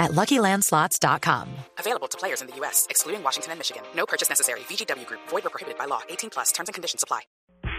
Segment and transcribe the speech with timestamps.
[0.00, 1.48] at LuckyLandSlots.com.
[1.78, 3.82] Available to players in the U.S., excluding Washington and Michigan.
[3.94, 4.60] No purchase necessary.
[4.60, 5.20] VGW Group.
[5.28, 6.00] Void or prohibited by law.
[6.08, 6.50] 18 plus.
[6.50, 7.20] Terms and conditions apply.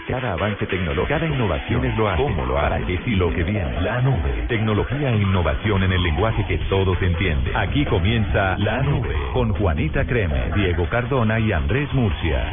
[0.07, 3.43] Cada avance tecnológico, cada innovación es lo hace, cómo lo hará, qué sí lo que
[3.43, 3.81] viene.
[3.81, 4.45] La nube.
[4.49, 7.55] Tecnología e innovación en el lenguaje que todos entienden.
[7.55, 12.51] Aquí comienza La Nube con Juanita Creme, Diego Cardona y Andrés Murcia.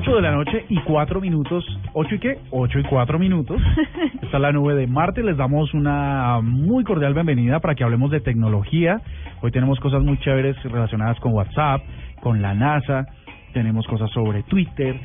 [0.00, 1.62] 8 de la noche y 4 minutos.
[1.92, 2.38] ¿8 y qué?
[2.50, 3.60] 8 y 4 minutos.
[4.22, 5.22] Está la nube de Marte.
[5.22, 9.02] Les damos una muy cordial bienvenida para que hablemos de tecnología.
[9.42, 11.82] Hoy tenemos cosas muy chéveres relacionadas con WhatsApp,
[12.22, 13.04] con la NASA.
[13.52, 14.98] Tenemos cosas sobre Twitter.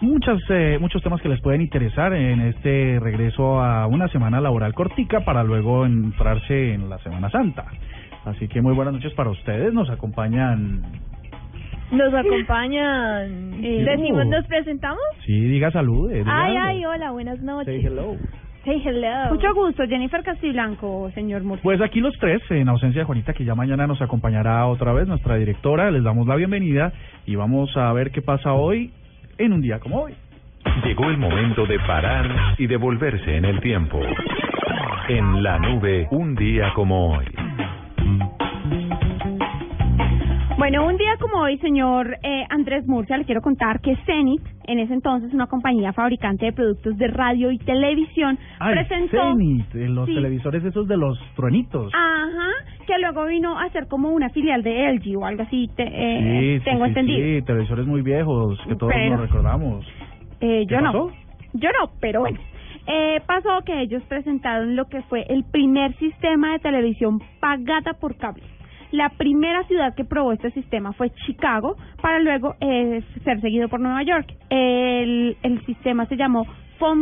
[0.00, 4.74] Muchas, eh, muchos temas que les pueden interesar en este regreso a una semana laboral
[4.74, 7.66] cortica para luego entrarse en la Semana Santa.
[8.24, 9.72] Así que muy buenas noches para ustedes.
[9.72, 10.82] Nos acompañan
[11.90, 13.64] Nos acompañan.
[13.64, 14.26] Eh, Decimos.
[14.26, 14.98] ¿nos presentamos?
[15.24, 16.10] Sí, diga salud.
[16.12, 16.68] diga Ay, algo.
[16.68, 17.66] ay, hola, buenas noches.
[17.66, 18.16] Say hello.
[18.64, 19.30] Say hello.
[19.34, 21.62] Mucho gusto, Jennifer Castiblanco, señor Murcia.
[21.62, 25.06] Pues aquí los tres, en ausencia de Juanita, que ya mañana nos acompañará otra vez,
[25.06, 26.92] nuestra directora, les damos la bienvenida
[27.26, 28.90] y vamos a ver qué pasa hoy
[29.38, 30.14] en un día como hoy.
[30.84, 34.00] Llegó el momento de parar y devolverse en el tiempo.
[35.08, 37.26] En la nube, un día como hoy.
[40.58, 44.78] Bueno, un día como hoy, señor eh, Andrés Murcia, le quiero contar que Zenith, en
[44.78, 49.18] ese entonces una compañía fabricante de productos de radio y televisión, Ay, presentó...
[49.32, 50.14] Zenith, eh, los Sí.
[50.14, 51.92] televisores esos de los truenitos.
[51.94, 52.48] Ajá,
[52.86, 56.40] que luego vino a ser como una filial de LG o algo así, te- eh,
[56.40, 57.18] sí, sí, tengo sí, entendido.
[57.40, 59.84] Sí, televisores muy viejos que todos Pero- nos recordamos.
[60.40, 61.10] Eh, ¿Qué yo no.
[61.52, 62.38] Yo no, pero bueno.
[62.88, 68.16] Eh, pasó que ellos presentaron lo que fue el primer sistema de televisión pagada por
[68.16, 68.42] cable.
[68.96, 73.78] La primera ciudad que probó este sistema fue Chicago, para luego eh, ser seguido por
[73.78, 74.26] Nueva York.
[74.48, 76.46] El, el sistema se llamó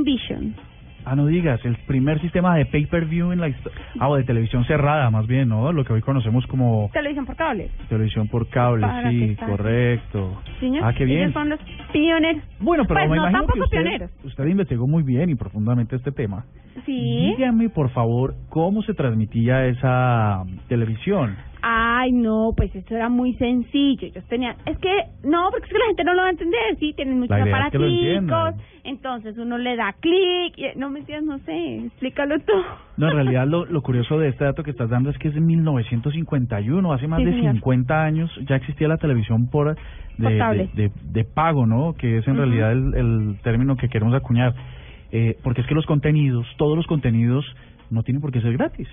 [0.04, 0.54] Vision.
[1.06, 3.78] Ah, no digas, el primer sistema de pay-per-view en la historia.
[4.00, 5.71] Ah, o de televisión cerrada, más bien, ¿no?
[5.71, 7.71] Lo que hoy conocemos como Televisión por cable.
[7.88, 10.41] televisión por cable, Para sí, que correcto.
[10.60, 11.21] Señor, Ah, qué bien.
[11.25, 11.60] Ellos son los
[11.93, 12.43] pioneros.
[12.59, 14.10] Bueno, pero Pues me no, imagino que tampoco usted, pioneros.
[14.25, 16.44] usted investigó muy bien y profundamente este tema.
[16.87, 17.34] Sí.
[17.37, 21.37] Dígame, por favor, cómo se transmitía esa televisión.
[21.67, 24.07] Ay, no, pues eso era muy sencillo.
[24.07, 24.91] Ellos tenían, es que,
[25.23, 27.43] no, porque es que la gente no lo va a entender, sí, tienen muchos es
[27.43, 28.55] que aparaticos,
[28.85, 32.53] entonces uno le da clic, y- no me entiendes, no sé, explícalo tú.
[32.99, 35.35] No, en realidad lo, lo curioso de este dato que estás dando es que es
[35.35, 37.55] de 1951, hace más Sí, de señor.
[37.55, 39.75] 50 años ya existía la televisión por
[40.19, 40.69] de, cable.
[40.75, 41.95] de, de- de pago, ¿no?
[41.95, 44.55] Que es en realidad el, el término que queremos acuñar.
[45.13, 47.45] Eh, porque es que los contenidos, todos los contenidos
[47.91, 48.89] no tienen por qué ser gratis.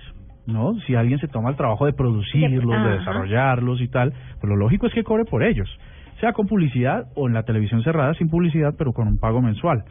[0.46, 0.74] ¿No?
[0.86, 4.86] Si alguien se toma el trabajo de producirlos, de desarrollarlos y tal, pues lo lógico
[4.86, 5.68] es que cobre por ellos.
[6.20, 9.84] Sea con publicidad o en la televisión cerrada sin publicidad, pero con un pago mensual.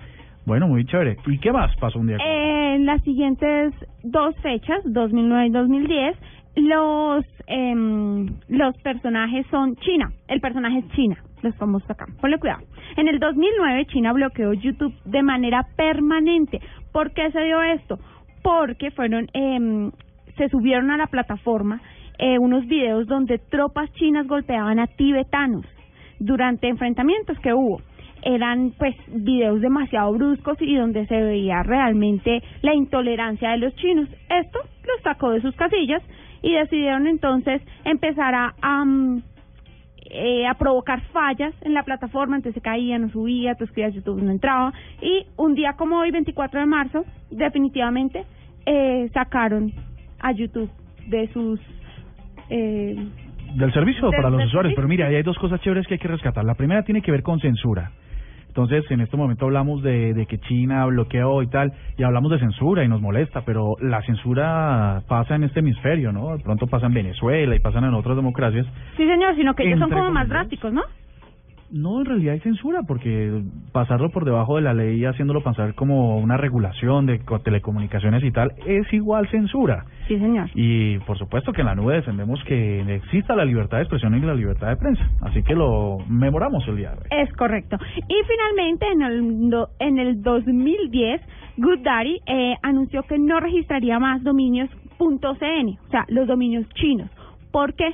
[0.45, 1.17] Bueno, muy chévere.
[1.27, 2.17] ¿Y qué más pasó un día?
[2.17, 2.23] hoy?
[2.23, 3.73] En las siguientes
[4.03, 6.17] dos fechas, 2009 y 2010,
[6.55, 10.11] los em, los personajes son China.
[10.27, 11.17] El personaje es China.
[11.41, 12.05] Los famosos acá.
[12.19, 12.63] Ponle cuidado.
[12.97, 16.59] En el 2009, China bloqueó YouTube de manera permanente.
[16.91, 17.99] ¿Por qué se dio esto?
[18.43, 19.91] Porque fueron em,
[20.41, 21.79] se subieron a la plataforma
[22.17, 25.67] eh, unos videos donde tropas chinas golpeaban a tibetanos
[26.17, 27.79] durante enfrentamientos que hubo.
[28.23, 34.09] Eran pues videos demasiado bruscos y donde se veía realmente la intolerancia de los chinos.
[34.29, 36.01] Esto los sacó de sus casillas
[36.41, 38.55] y decidieron entonces empezar a
[40.13, 44.21] eh, a provocar fallas en la plataforma, entonces se caía, no subía, tú escribías YouTube,
[44.21, 44.73] no entraba.
[45.01, 48.25] Y un día como hoy, 24 de marzo, definitivamente
[48.65, 49.71] eh, sacaron
[50.21, 50.69] a YouTube
[51.07, 51.59] de sus
[52.49, 52.95] eh,
[53.55, 54.51] del servicio para los usuarios.
[54.51, 54.75] servicio.
[54.75, 56.43] Pero mira, ahí hay dos cosas chéveres que hay que rescatar.
[56.45, 57.91] La primera tiene que ver con censura.
[58.47, 62.39] Entonces, en este momento hablamos de, de que China bloqueó y tal, y hablamos de
[62.39, 66.35] censura y nos molesta, pero la censura pasa en este hemisferio, ¿no?
[66.35, 68.67] De pronto pasa en Venezuela y pasan en otras democracias.
[68.97, 70.81] Sí, señor, sino que ellos son como más drásticos, ¿no?
[71.71, 73.41] No, en realidad hay censura, porque
[73.71, 78.31] pasarlo por debajo de la ley, haciéndolo pasar como una regulación de co- telecomunicaciones y
[78.31, 79.85] tal, es igual censura.
[80.07, 80.49] Sí, señor.
[80.53, 84.19] Y por supuesto que en la nube defendemos que exista la libertad de expresión y
[84.21, 85.09] la libertad de prensa.
[85.21, 87.23] Así que lo memoramos el día de hoy.
[87.23, 87.77] Es correcto.
[87.95, 91.21] Y finalmente, en el, en el 2010,
[91.57, 97.09] GoodDaddy eh, anunció que no registraría más dominios .cn, o sea, los dominios chinos.
[97.51, 97.91] ¿Por qué?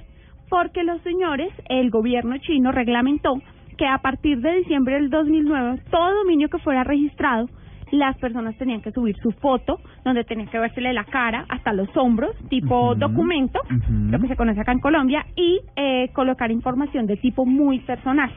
[0.49, 3.33] porque los señores, el gobierno chino reglamentó
[3.77, 7.47] que a partir de diciembre del 2009 todo dominio que fuera registrado
[7.91, 11.87] las personas tenían que subir su foto, donde tenían que versele la cara hasta los
[11.95, 14.11] hombros, tipo documento, ujú.
[14.11, 18.31] lo que se conoce acá en Colombia, y eh, colocar información de tipo muy personal.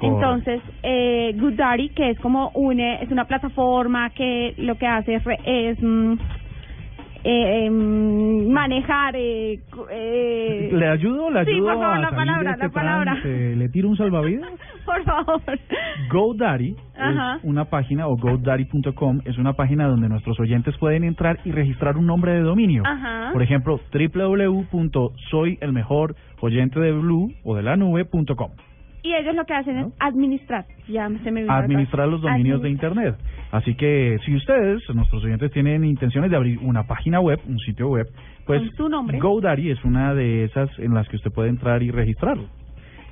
[0.00, 5.22] Entonces, eh, GoodDaddy, que es como una, es una plataforma que lo que hace es,
[5.44, 6.14] es mm,
[7.24, 9.14] eh, em, manejar...
[9.16, 9.60] Eh,
[9.90, 11.30] eh, ¿Le ayudo?
[11.30, 13.12] ¿Le Sí, ayudo por favor, a la palabra, este la palabra.
[13.12, 13.56] trance?
[13.56, 14.50] ¿Le tiro un salvavidas?
[14.86, 15.42] Por favor.
[16.10, 17.36] GoDaddy Ajá.
[17.36, 21.98] es una página, o GoDaddy.com, es una página donde nuestros oyentes pueden entrar y registrar
[21.98, 22.82] un nombre de dominio.
[22.86, 23.28] Ajá.
[23.32, 28.50] Por ejemplo, www.soyelmejoroyente de Blue o de la nube.com.
[29.02, 30.66] Y ellos lo que hacen es administrar.
[30.88, 32.68] Ya se me Administrar los dominios de.
[32.70, 33.16] Internet.
[33.50, 37.88] Así que si ustedes, nuestros oyentes, tienen intenciones de abrir una página web, un sitio
[37.88, 38.06] web,
[38.44, 39.18] pues Con su nombre.
[39.18, 42.44] GoDaddy es una de esas en las que usted puede entrar y registrarlo.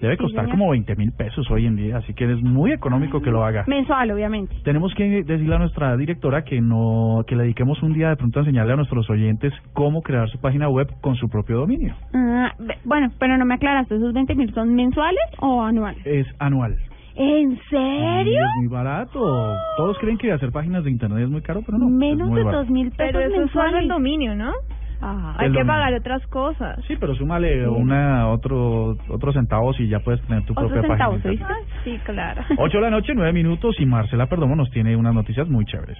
[0.00, 3.31] Debe costar como 20 mil pesos hoy en día, así que es muy económico que
[3.31, 3.64] lo haga.
[3.66, 4.54] Mensual, obviamente.
[4.62, 8.38] Tenemos que decirle a nuestra directora que no que le dediquemos un día de pronto
[8.38, 11.94] a enseñarle a nuestros oyentes cómo crear su página web con su propio dominio.
[12.14, 12.52] Ah,
[12.84, 16.02] bueno, pero no me aclaraste, ¿esos 20 mil son mensuales o anuales?
[16.04, 16.76] Es anual.
[17.19, 18.40] ¿En serio?
[18.40, 19.54] es muy barato.
[19.78, 21.87] Todos creen que hacer páginas de internet es muy caro, pero no.
[21.87, 22.62] es Menos muy de barato.
[22.64, 24.52] dos mil pesos Pero eso es solo el dominio, ¿no?
[25.00, 25.66] Ah, Hay que dominio.
[25.66, 26.78] pagar otras cosas.
[26.87, 31.46] Sí, pero súmale una otro otros centavos y ya puedes tener tu propia centavos, página.
[31.48, 31.70] ¿oíste?
[31.84, 32.43] Sí, claro.
[32.58, 35.98] 8 de la noche, 9 minutos y Marcela Perdomo nos tiene unas noticias muy chéveres.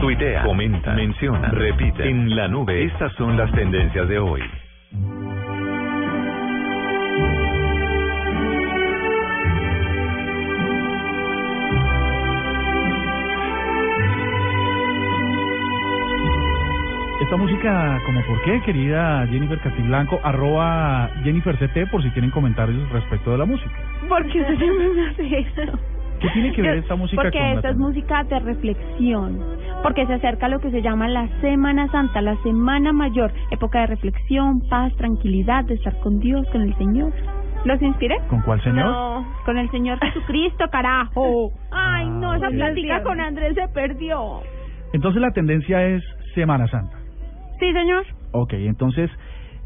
[0.00, 2.08] Tuitea, comenta, menciona, repite.
[2.08, 4.42] En la nube, estas son las tendencias de hoy.
[17.22, 22.90] Esta música, como por qué, querida Jennifer Castiblanco, arroba Jennifer CT por si tienen comentarios
[22.90, 23.70] respecto de la música.
[24.08, 25.78] ¿Por qué usted siempre me hace eso?
[26.20, 29.38] ¿Qué tiene que ver esta música Porque con esta es música de reflexión,
[29.84, 33.82] porque se acerca a lo que se llama la Semana Santa, la Semana Mayor, época
[33.82, 37.12] de reflexión, paz, tranquilidad, de estar con Dios, con el Señor.
[37.64, 38.16] ¿Los inspiré?
[38.28, 38.84] ¿Con cuál señor?
[38.84, 39.24] No.
[39.44, 41.52] Con el Señor Jesucristo, carajo.
[41.70, 42.54] Ay, no, esa ok.
[42.54, 44.40] plática con Andrés se perdió.
[44.92, 46.02] Entonces la tendencia es
[46.34, 47.01] Semana Santa.
[47.62, 48.04] Sí, señor.
[48.32, 49.08] Ok, entonces,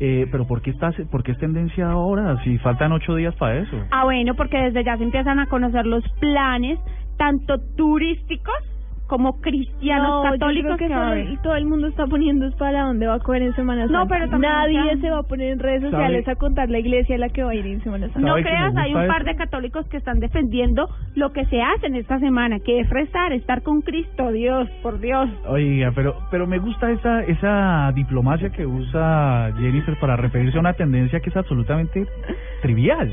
[0.01, 2.37] eh, pero ¿por qué, está, ¿por qué es tendencia ahora?
[2.45, 3.83] Si faltan ocho días para eso.
[3.91, 6.79] Ah, bueno, porque desde ya se empiezan a conocer los planes,
[7.17, 8.55] tanto turísticos
[9.07, 13.07] como cristianos No, yo católicos creo que todo el mundo está poniendo es para dónde
[13.07, 13.99] va a coger en Semana Santa.
[13.99, 15.91] No, pero también nadie sean- se va a poner en redes ¿Sabe?
[15.93, 18.21] sociales a contar la iglesia a la que va a ir en Semana Santa.
[18.21, 21.87] No ¿Sabe creas, hay un par de católicos que están defendiendo lo que se hace
[21.87, 25.29] en esta semana, que es rezar, estar con Cristo, Dios, por Dios.
[25.47, 30.73] Oiga, pero pero me gusta esa esa diplomacia que usa Jennifer para referirse a una
[30.73, 32.07] tendencia que es absolutamente
[32.63, 33.11] trivial.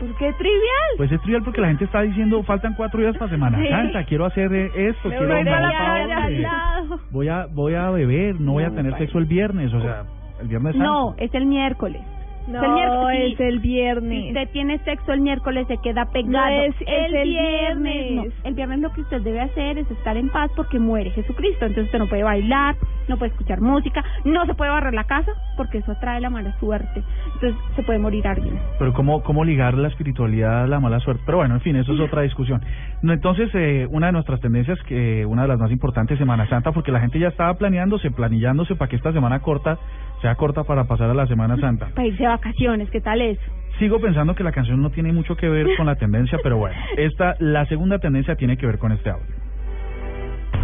[0.00, 0.90] Pues qué trivial.
[0.96, 3.68] Pues es trivial porque la gente está diciendo faltan cuatro días para Semana Sí.
[3.68, 7.00] Santa, quiero hacer eh, esto, Me quiero voy a ir a la no, playa lado.
[7.10, 10.04] voy a voy a beber, no voy a No, tener sexo el viernes, o sea,
[10.40, 10.88] el viernes Santo.
[10.88, 12.00] No, es el miércoles.
[12.50, 13.32] No, Es el miércoles.
[13.34, 14.26] es el Si viernes.
[14.28, 16.30] usted tiene sexo el miércoles, se queda pegado.
[16.50, 18.12] No, es- es el viernes.
[18.16, 21.64] No, el viernes lo que usted debe hacer es estar en paz porque muere Jesucristo.
[21.66, 22.76] Entonces usted no puede bailar,
[23.08, 26.58] no puede escuchar música, no se puede barrer la casa porque eso atrae la mala
[26.58, 27.02] suerte.
[27.34, 28.58] Entonces se puede morir alguien.
[28.78, 31.22] Pero cómo, cómo ligar la espiritualidad a la mala suerte.
[31.26, 32.60] Pero bueno, en fin, eso es otra discusión.
[33.02, 36.72] No, entonces, eh, una de nuestras tendencias, que una de las más importantes, Semana Santa,
[36.72, 39.78] porque la gente ya estaba planeándose, planillándose para que esta semana corta
[40.20, 41.88] sea corta para pasar a la Semana Santa.
[41.94, 43.40] Para irse de vacaciones, ¿qué tal eso?
[43.78, 46.76] Sigo pensando que la canción no tiene mucho que ver con la tendencia, pero bueno,
[46.96, 49.39] esta, la segunda tendencia tiene que ver con este audio.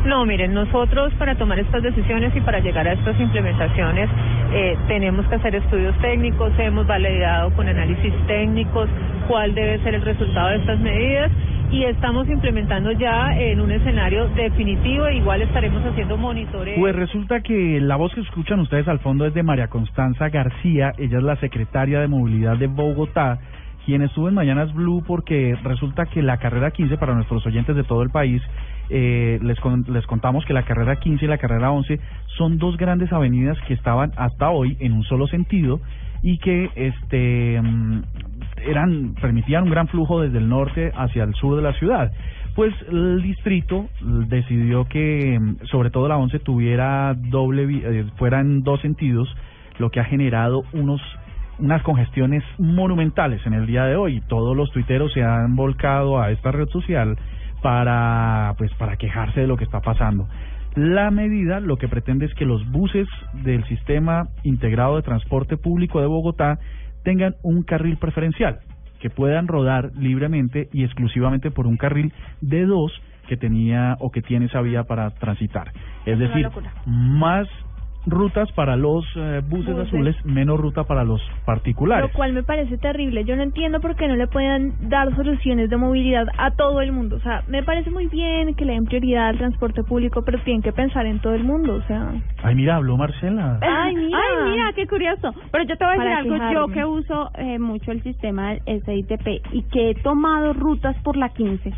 [0.07, 4.09] No, miren, nosotros para tomar estas decisiones y para llegar a estas implementaciones
[4.55, 8.89] eh, tenemos que hacer estudios técnicos, hemos validado con análisis técnicos
[9.27, 11.33] cuál debe ser el resultado de estas medidas
[11.73, 16.79] y estamos implementando ya en un escenario definitivo, e igual estaremos haciendo monitoreo.
[16.79, 20.93] Pues resulta que la voz que escuchan ustedes al fondo es de María Constanza García,
[20.99, 23.41] ella es la secretaria de Movilidad de Bogotá,
[23.85, 27.85] quien estuvo en Mañanas Blue porque resulta que la carrera 15 para nuestros oyentes de
[27.85, 28.43] todo el país,
[28.91, 31.99] eh, les, con- les contamos que la carrera 15 y la carrera 11
[32.37, 35.81] son dos grandes avenidas que estaban hasta hoy en un solo sentido
[36.23, 38.03] y que este mm,
[38.69, 42.11] eran permitían un gran flujo desde el norte hacia el sur de la ciudad.
[42.55, 43.87] Pues el distrito
[44.29, 49.29] decidió que mm, sobre todo la 11 tuviera doble eh, fuera en dos sentidos,
[49.79, 51.01] lo que ha generado unos
[51.59, 54.21] unas congestiones monumentales en el día de hoy.
[54.29, 57.17] Todos los tuiteros se han volcado a esta red social
[57.67, 60.29] para pues para quejarse de lo que está pasando.
[60.77, 63.09] La medida lo que pretende es que los buses
[63.43, 66.61] del sistema integrado de transporte público de Bogotá
[67.03, 68.61] tengan un carril preferencial,
[69.01, 72.93] que puedan rodar libremente y exclusivamente por un carril de dos
[73.27, 75.73] que tenía o que tiene esa vía para transitar.
[76.05, 76.49] Es una decir,
[76.87, 77.49] más
[78.07, 79.89] rutas para los eh, buses, Buses.
[79.89, 82.11] azules, menos ruta para los particulares.
[82.11, 83.25] Lo cual me parece terrible.
[83.25, 86.93] Yo no entiendo por qué no le pueden dar soluciones de movilidad a todo el
[86.93, 87.17] mundo.
[87.17, 90.63] O sea, me parece muy bien que le den prioridad al transporte público, pero tienen
[90.63, 91.75] que pensar en todo el mundo.
[91.75, 93.59] O sea, Ay, mira, habló Marcela.
[93.61, 94.19] Ay, mira.
[94.19, 95.35] Ay, mira, qué curioso.
[95.51, 98.55] Pero yo te voy a decir Para algo, yo que uso eh, mucho el sistema
[98.55, 101.73] del SITP y que he tomado rutas por la 15.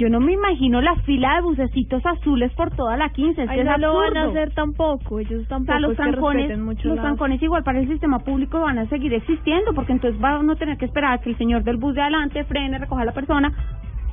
[0.00, 3.42] Yo no me imagino la fila de bucecitos azules por toda la 15.
[3.42, 5.20] Es que Ay, es no lo van a hacer tampoco.
[5.20, 8.86] Ellos O tampoco sea, los trancones, los trancones igual para el sistema público van a
[8.86, 11.76] seguir existiendo, porque entonces va a uno tener que esperar a que el señor del
[11.76, 13.52] bus de adelante frene, recoja a la persona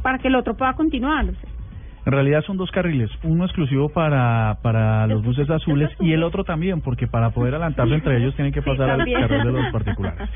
[0.01, 1.23] para que el otro pueda continuar.
[1.23, 1.56] o sea.
[2.07, 6.45] En realidad son dos carriles, uno exclusivo para, para los buses azules y el otro
[6.45, 10.29] también, porque para poder adelantarse entre ellos tienen que pasar al carril de los particulares.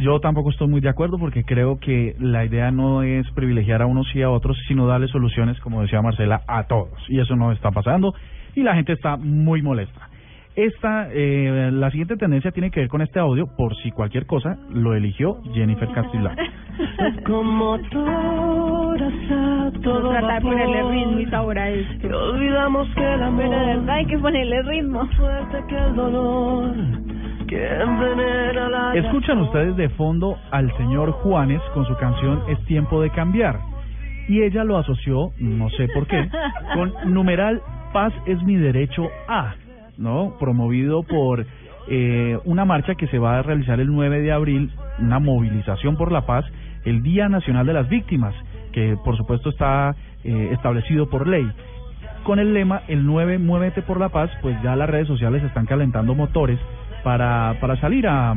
[0.00, 3.86] Yo tampoco estoy muy de acuerdo porque creo que la idea no es privilegiar a
[3.86, 6.92] unos y a otros, sino darle soluciones, como decía Marcela, a todos.
[7.08, 8.14] Y eso no está pasando
[8.54, 10.10] y la gente está muy molesta.
[10.56, 14.56] Esta, eh, la siguiente tendencia tiene que ver con este audio, por si cualquier cosa,
[14.70, 16.34] lo eligió Jennifer Castellano.
[17.26, 19.12] Como todas
[19.82, 22.08] todo Trata de ponerle ritmo y sabor a esto.
[22.08, 25.06] Y olvidamos que el amor Pero de verdad hay que ponerle ritmo.
[25.16, 26.74] fuerte que el dolor
[27.46, 33.02] que envenena la Escuchan ustedes de fondo al señor Juanes con su canción Es tiempo
[33.02, 33.60] de cambiar.
[34.28, 36.28] Y ella lo asoció, no sé por qué,
[36.74, 39.54] con numeral Paz es mi derecho a,
[39.98, 40.36] ¿no?
[40.38, 41.46] Promovido por
[41.88, 46.12] eh, una marcha que se va a realizar el 9 de abril, una movilización por
[46.12, 46.44] la paz,
[46.84, 48.34] el Día Nacional de las Víctimas,
[48.72, 51.50] que por supuesto está eh, establecido por ley.
[52.24, 55.64] Con el lema El 9 Muévete por la Paz, pues ya las redes sociales están
[55.64, 56.58] calentando motores
[57.04, 58.34] para, para salir a,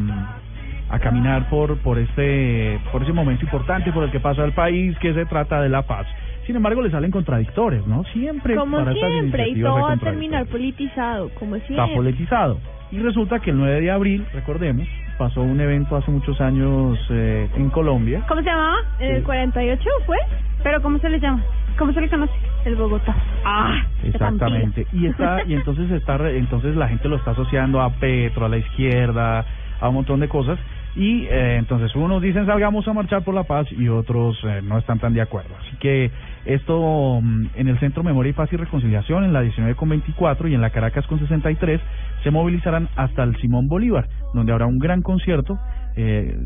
[0.89, 4.95] a caminar por, por, este, por ese momento importante por el que pasa el país,
[4.99, 6.05] que se trata de la paz.
[6.49, 8.03] Sin embargo, le salen contradictores, ¿no?
[8.05, 9.49] Siempre Como para siempre.
[9.49, 11.95] Y todo va a terminar politizado, como Está siempre.
[11.95, 12.57] politizado.
[12.91, 14.87] Y resulta que el 9 de abril, recordemos,
[15.19, 18.25] pasó un evento hace muchos años eh, en Colombia.
[18.27, 18.77] ¿Cómo se llamaba?
[18.97, 20.17] ¿En el 48 fue?
[20.63, 21.43] ¿Pero cómo se le llama?
[21.77, 22.33] ¿Cómo se le conoce?
[22.65, 23.15] El Bogotá.
[23.45, 24.87] Ah, Exactamente.
[24.91, 28.57] Y está y entonces está entonces la gente lo está asociando a Petro, a la
[28.57, 29.45] izquierda,
[29.79, 30.57] a un montón de cosas
[30.95, 34.77] y eh, entonces unos dicen salgamos a marchar por la paz y otros eh, no
[34.77, 35.55] están tan de acuerdo.
[35.59, 36.11] Así que
[36.45, 40.47] esto mm, en el Centro Memoria y Paz y Reconciliación en la 19 con 24
[40.47, 41.79] y en la Caracas con 63
[42.23, 45.57] se movilizarán hasta el Simón Bolívar, donde habrá un gran concierto
[45.95, 46.37] eh,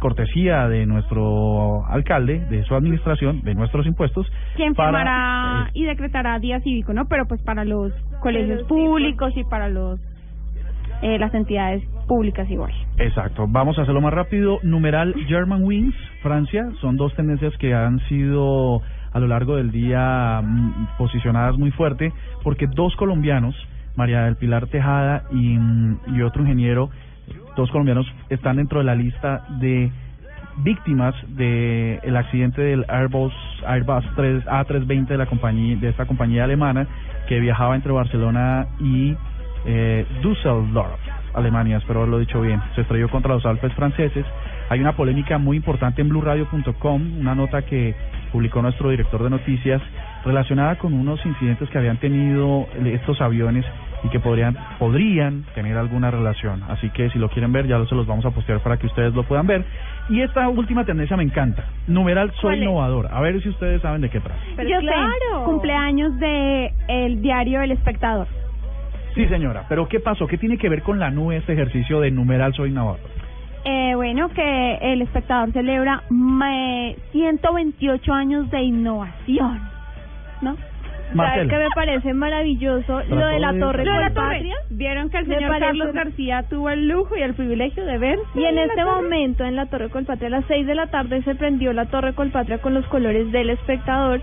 [0.00, 4.26] cortesía de nuestro alcalde, de su administración, de nuestros impuestos.
[4.56, 7.06] ¿Quién para, firmará eh, y decretará día cívico, no?
[7.06, 10.00] Pero pues para los colegios públicos y para los
[11.02, 12.72] eh, las entidades públicas igual.
[12.98, 14.60] Exacto, vamos a hacerlo más rápido.
[14.62, 18.82] Numeral German Wings, Francia, son dos tendencias que han sido
[19.12, 23.54] a lo largo del día mm, posicionadas muy fuerte, porque dos colombianos,
[23.96, 25.58] María del Pilar Tejada y,
[26.22, 26.90] otro ingeniero,
[27.56, 29.90] dos colombianos están dentro de la lista de
[30.58, 33.32] víctimas de el accidente del Airbus
[33.66, 36.86] Airbus 3 A320 de la compañía de esta compañía alemana
[37.26, 39.16] que viajaba entre Barcelona y
[39.64, 41.00] eh, Düsseldorf,
[41.34, 42.60] Alemania, espero haberlo dicho bien.
[42.74, 44.24] Se estrelló contra los Alpes franceses.
[44.68, 47.94] Hay una polémica muy importante en blueradio.com, una nota que
[48.32, 49.82] publicó nuestro director de noticias
[50.24, 53.64] relacionada con unos incidentes que habían tenido estos aviones
[54.04, 56.62] y que podrían podrían tener alguna relación.
[56.68, 59.14] Así que si lo quieren ver, ya se los vamos a postear para que ustedes
[59.14, 59.64] lo puedan ver.
[60.08, 61.64] Y esta última tendencia me encanta.
[61.86, 63.08] Numeral soy innovador.
[63.12, 64.40] A ver si ustedes saben de qué trata.
[64.56, 65.10] Pero Yo claro.
[65.38, 68.26] sé, cumpleaños de el diario El Espectador.
[69.14, 69.66] Sí, señora.
[69.68, 70.26] Pero ¿qué pasó?
[70.26, 73.00] ¿Qué tiene que ver con la nube este ejercicio de numeral soy innovador?
[73.64, 79.60] Eh, bueno, que El Espectador celebra eh, 128 años de innovación,
[80.40, 80.56] ¿no?
[81.14, 83.02] ¿Sabes que me parece maravilloso?
[83.08, 84.56] Lo de la Torre Lo de la.
[84.70, 88.18] Vieron que el señor parece Carlos García tuvo el lujo y el privilegio de ver.
[88.34, 91.34] Y en este momento en la Torre Colpatria a las 6 de la tarde se
[91.34, 94.20] prendió la Torre Colpatria con los colores del espectador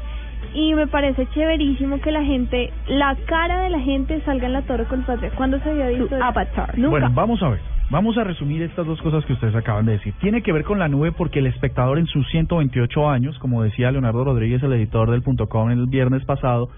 [0.53, 4.61] y me parece chéverísimo que la gente, la cara de la gente salga en la
[4.63, 5.31] Torre Colpatria.
[5.35, 6.77] ¿Cuándo se había visto avatar.
[6.77, 6.89] Nunca.
[6.89, 7.59] Bueno, vamos a ver.
[7.91, 10.13] Vamos a resumir estas dos cosas que ustedes acaban de decir.
[10.21, 13.91] Tiene que ver con la nube porque el espectador en sus 128 años, como decía
[13.91, 16.69] Leonardo Rodríguez, el editor del punto .com el viernes pasado,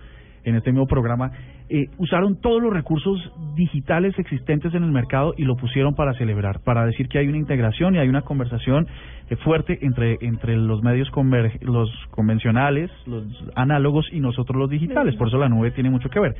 [0.45, 1.31] en este mismo programa,
[1.73, 3.17] eh, usaron todos los recursos
[3.55, 7.37] digitales existentes en el mercado y lo pusieron para celebrar, para decir que hay una
[7.37, 8.87] integración y hay una conversación
[9.29, 13.23] eh, fuerte entre entre los medios conver- los convencionales, los
[13.55, 15.15] análogos y nosotros los digitales.
[15.15, 16.35] Por eso la nube tiene mucho que ver.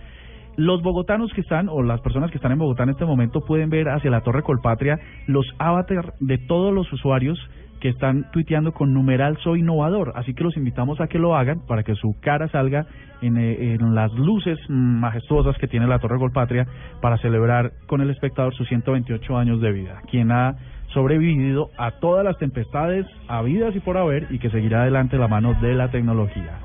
[0.58, 3.70] Los bogotanos que están, o las personas que están en Bogotá en este momento, pueden
[3.70, 7.40] ver hacia la Torre Colpatria los avatar de todos los usuarios
[7.82, 10.14] que están tuiteando con numeral soy innovador.
[10.16, 12.86] Así que los invitamos a que lo hagan para que su cara salga
[13.22, 16.68] en, eh, las luces majestuosas que tiene la Torre Colpatria
[17.02, 20.02] para celebrar con el espectador sus 128 años de vida.
[20.10, 20.56] Quien ha
[20.94, 25.56] sobrevivido a todas las tempestades habidas y por haber y que seguirá adelante la mano
[25.62, 26.60] de la tecnología.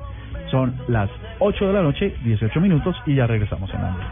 [0.51, 1.09] Son las
[1.39, 4.05] 8 de la noche, 18 minutos y ya regresamos en hambre.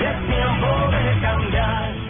[0.00, 2.03] Es tiempo de cambiar.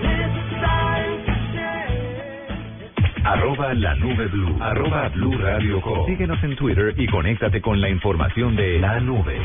[3.24, 4.56] Arroba la nube blue.
[4.60, 6.06] Arroba blue radio com.
[6.06, 9.38] Síguenos en Twitter y conéctate con la información de la nube.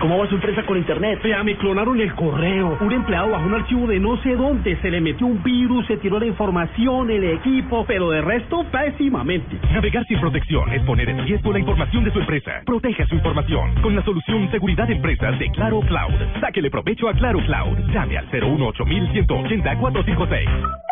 [0.00, 1.20] ¿Cómo va su empresa con internet?
[1.22, 2.78] Vea, me clonaron el correo.
[2.80, 5.98] Un empleado bajó un archivo de no sé dónde, se le metió un virus, se
[5.98, 9.58] tiró la información, el equipo, pero de resto, pésimamente.
[9.72, 12.62] Navegar sin protección es poner en riesgo la información de su empresa.
[12.64, 16.14] Proteja su información con la solución Seguridad de Empresas de Claro Cloud.
[16.40, 17.78] Sáquele provecho a Claro Cloud.
[17.92, 20.89] Llame al 018 180 456.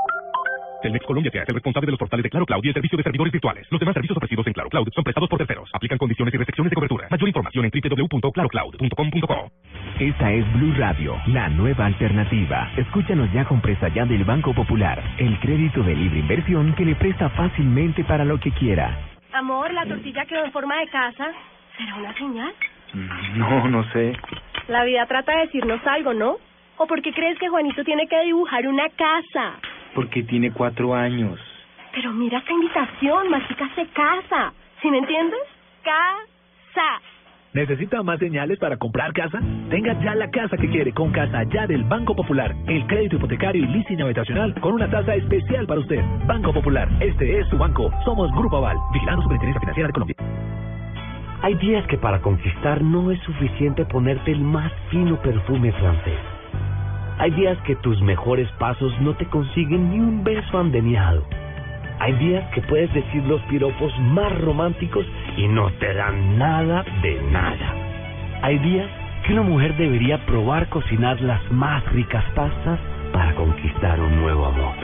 [0.80, 3.02] Telmex Colombia te hace responsable de los portales de Claro Cloud y el servicio de
[3.02, 3.66] servidores virtuales.
[3.70, 5.68] Los demás servicios ofrecidos en Claro Cloud son prestados por terceros.
[5.72, 7.08] Aplican condiciones y restricciones de cobertura.
[7.10, 9.50] Mayor información en www.clarocloud.com.co.
[9.98, 12.70] Esta es Blue Radio, la nueva alternativa.
[12.76, 16.94] Escúchanos ya con presta ya del Banco Popular, el crédito de libre inversión que le
[16.94, 18.96] presta fácilmente para lo que quiera.
[19.32, 21.32] Amor, la tortilla quedó en forma de casa.
[21.76, 22.52] ¿Será una señal?
[23.34, 24.12] No, no sé.
[24.68, 26.36] La vida trata de decirnos algo, ¿no?
[26.76, 29.58] ¿O por qué crees que Juanito tiene que dibujar una casa?
[29.94, 31.38] Porque tiene cuatro años.
[31.92, 34.52] Pero mira esta invitación, Mágica se casa.
[34.82, 35.40] ¿Sí me entiendes?
[35.82, 37.00] Casa.
[37.54, 39.40] ¿Necesita más señales para comprar casa?
[39.70, 42.54] Tenga ya la casa que quiere con Casa Ya del Banco Popular.
[42.66, 46.00] El crédito hipotecario y leasing habitacional con una tasa especial para usted.
[46.26, 47.90] Banco Popular, este es su banco.
[48.04, 50.16] Somos Grupo Aval, vigilando Superintendencia Financiera de Colombia.
[51.40, 56.37] Hay días que para conquistar no es suficiente ponerte el más fino perfume francés.
[57.18, 61.24] Hay días que tus mejores pasos no te consiguen ni un beso andeniado.
[61.98, 65.04] Hay días que puedes decir los piropos más románticos
[65.36, 67.74] y no te dan nada de nada.
[68.42, 68.88] Hay días
[69.26, 72.78] que una mujer debería probar cocinar las más ricas pastas
[73.12, 74.74] para conquistar un nuevo amor.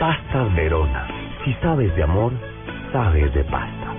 [0.00, 1.06] Pastas Verona.
[1.44, 2.32] Si sabes de amor,
[2.92, 3.94] sabes de pasta.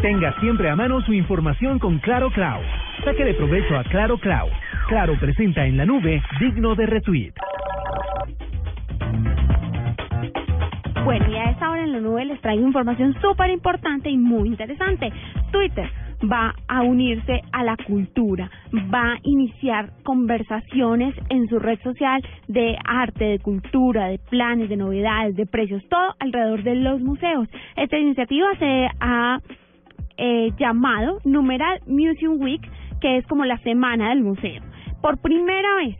[0.00, 2.83] Tenga siempre a mano su información con Claro Cloud.
[3.02, 4.50] Saque de provecho a Claro Cloud.
[4.88, 7.32] Claro presenta en la nube digno de retweet.
[11.04, 14.48] Bueno, y a esta hora en la nube les traigo información súper importante y muy
[14.48, 15.12] interesante.
[15.50, 15.90] Twitter
[16.30, 22.76] va a unirse a la cultura, va a iniciar conversaciones en su red social de
[22.84, 27.48] arte, de cultura, de planes, de novedades, de precios, todo alrededor de los museos.
[27.76, 29.40] Esta iniciativa se ha
[30.16, 32.62] eh, llamado numeral Museum Week,
[33.00, 34.62] que es como la semana del museo.
[35.02, 35.98] Por primera vez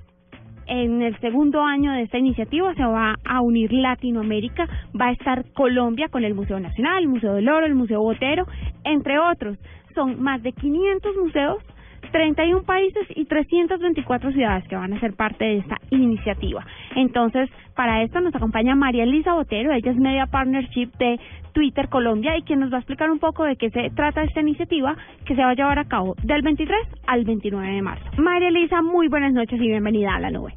[0.67, 4.67] en el segundo año de esta iniciativa se va a unir Latinoamérica,
[4.99, 8.47] va a estar Colombia con el Museo Nacional, el Museo del Oro, el Museo Botero,
[8.85, 9.59] entre otros.
[9.95, 11.63] Son más de 500 museos,
[12.11, 16.65] 31 países y 324 ciudades que van a ser parte de esta iniciativa.
[16.97, 21.19] Entonces, para esto nos acompaña María Elisa Botero, ella es Media Partnership de
[21.53, 24.41] Twitter Colombia y quien nos va a explicar un poco de qué se trata esta
[24.41, 28.05] iniciativa que se va a llevar a cabo del 23 al 29 de marzo.
[28.19, 30.55] María Elisa, muy buenas noches y bienvenida a la nube.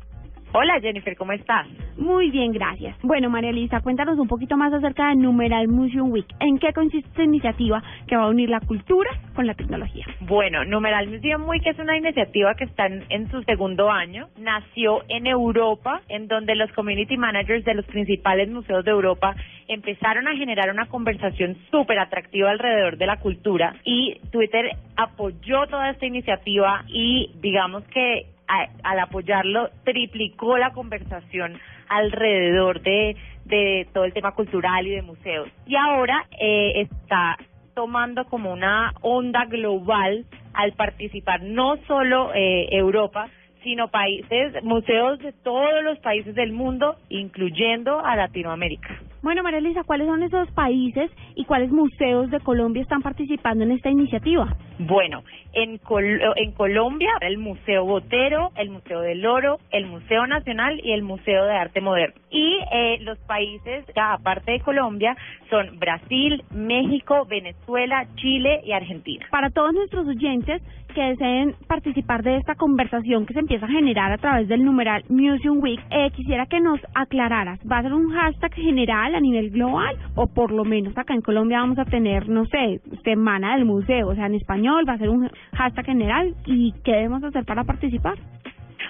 [0.53, 1.67] Hola Jennifer, ¿cómo estás?
[1.97, 2.95] Muy bien, gracias.
[3.03, 6.25] Bueno, María Elisa, cuéntanos un poquito más acerca de Numeral Museum Week.
[6.39, 10.05] ¿En qué consiste esta iniciativa que va a unir la cultura con la tecnología?
[10.21, 14.29] Bueno, Numeral Museum Week es una iniciativa que está en, en su segundo año.
[14.39, 19.35] Nació en Europa, en donde los community managers de los principales museos de Europa
[19.67, 25.89] empezaron a generar una conversación súper atractiva alrededor de la cultura y Twitter apoyó toda
[25.89, 34.13] esta iniciativa y digamos que al apoyarlo triplicó la conversación alrededor de, de todo el
[34.13, 35.49] tema cultural y de museos.
[35.65, 37.37] Y ahora eh, está
[37.73, 43.29] tomando como una onda global al participar no solo eh, Europa,
[43.63, 48.99] sino países, museos de todos los países del mundo, incluyendo a Latinoamérica.
[49.21, 53.71] Bueno, María Elisa, ¿cuáles son esos países y cuáles museos de Colombia están participando en
[53.71, 54.55] esta iniciativa?
[54.79, 60.79] Bueno, en, Col- en Colombia, el Museo Botero, el Museo del Oro, el Museo Nacional
[60.83, 62.13] y el Museo de Arte Moderno.
[62.29, 65.15] Y eh, los países, ya aparte de Colombia,
[65.49, 69.25] son Brasil, México, Venezuela, Chile y Argentina.
[69.31, 70.61] Para todos nuestros oyentes
[70.97, 75.03] que deseen participar de esta conversación que se empieza a generar a través del numeral
[75.09, 79.51] Museum Week, eh, quisiera que nos aclararas, ¿va a ser un hashtag general a nivel
[79.51, 83.65] global o por lo menos acá en Colombia vamos a tener, no sé, Semana del
[83.65, 87.45] Museo, o sea, en español va a ser un hashtag general y qué debemos hacer
[87.45, 88.15] para participar?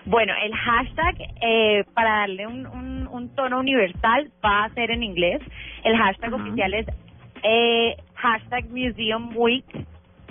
[0.05, 5.03] Bueno, el hashtag, eh, para darle un, un, un tono universal, va a ser en
[5.03, 5.41] inglés.
[5.83, 6.87] El hashtag oficial es
[7.43, 9.65] eh, hashtag Museum Week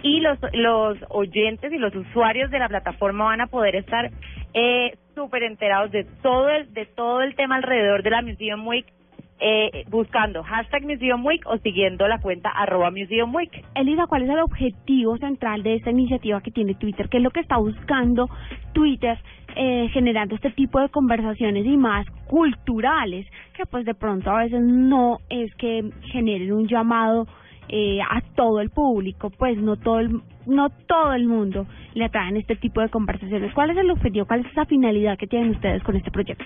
[0.03, 4.11] y los, los oyentes y los usuarios de la plataforma van a poder estar
[4.55, 8.87] eh, súper enterados de todo el, de todo el tema alrededor de la Museum Week
[9.39, 13.51] eh, buscando hashtag Museum Week o siguiendo la cuenta arroba Museum Week.
[13.75, 17.09] Elisa, ¿cuál es el objetivo central de esta iniciativa que tiene Twitter?
[17.11, 18.31] ¿Qué es lo que está buscando
[18.73, 19.19] Twitter
[19.55, 24.63] eh, generando este tipo de conversaciones y más culturales que pues de pronto a veces
[24.63, 25.83] no es que
[26.13, 27.27] generen un llamado
[27.69, 32.37] eh, a todo el público, pues no todo el, no todo el mundo le atraen
[32.37, 33.53] este tipo de conversaciones.
[33.55, 34.27] ¿Cuál es el objetivo?
[34.27, 36.45] ¿Cuál es esa finalidad que tienen ustedes con este proyecto?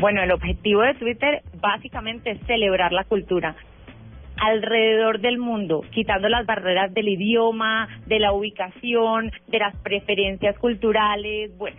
[0.00, 3.56] Bueno, el objetivo de Twitter básicamente es celebrar la cultura
[4.36, 11.56] alrededor del mundo, quitando las barreras del idioma, de la ubicación, de las preferencias culturales.
[11.56, 11.76] Bueno,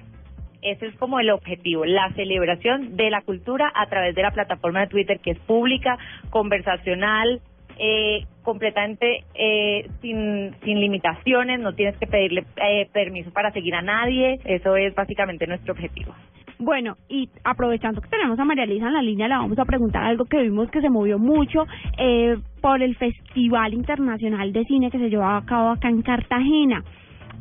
[0.62, 4.82] ese es como el objetivo, la celebración de la cultura a través de la plataforma
[4.82, 5.98] de Twitter que es pública,
[6.30, 7.42] conversacional,
[7.80, 13.82] eh, completamente eh, sin, sin limitaciones, no tienes que pedirle eh, permiso para seguir a
[13.82, 16.14] nadie, eso es básicamente nuestro objetivo.
[16.60, 20.04] Bueno, y aprovechando que tenemos a María Elisa en la línea, le vamos a preguntar
[20.04, 21.68] algo que vimos que se movió mucho
[22.00, 26.84] eh, por el Festival Internacional de Cine que se llevó a cabo acá en Cartagena.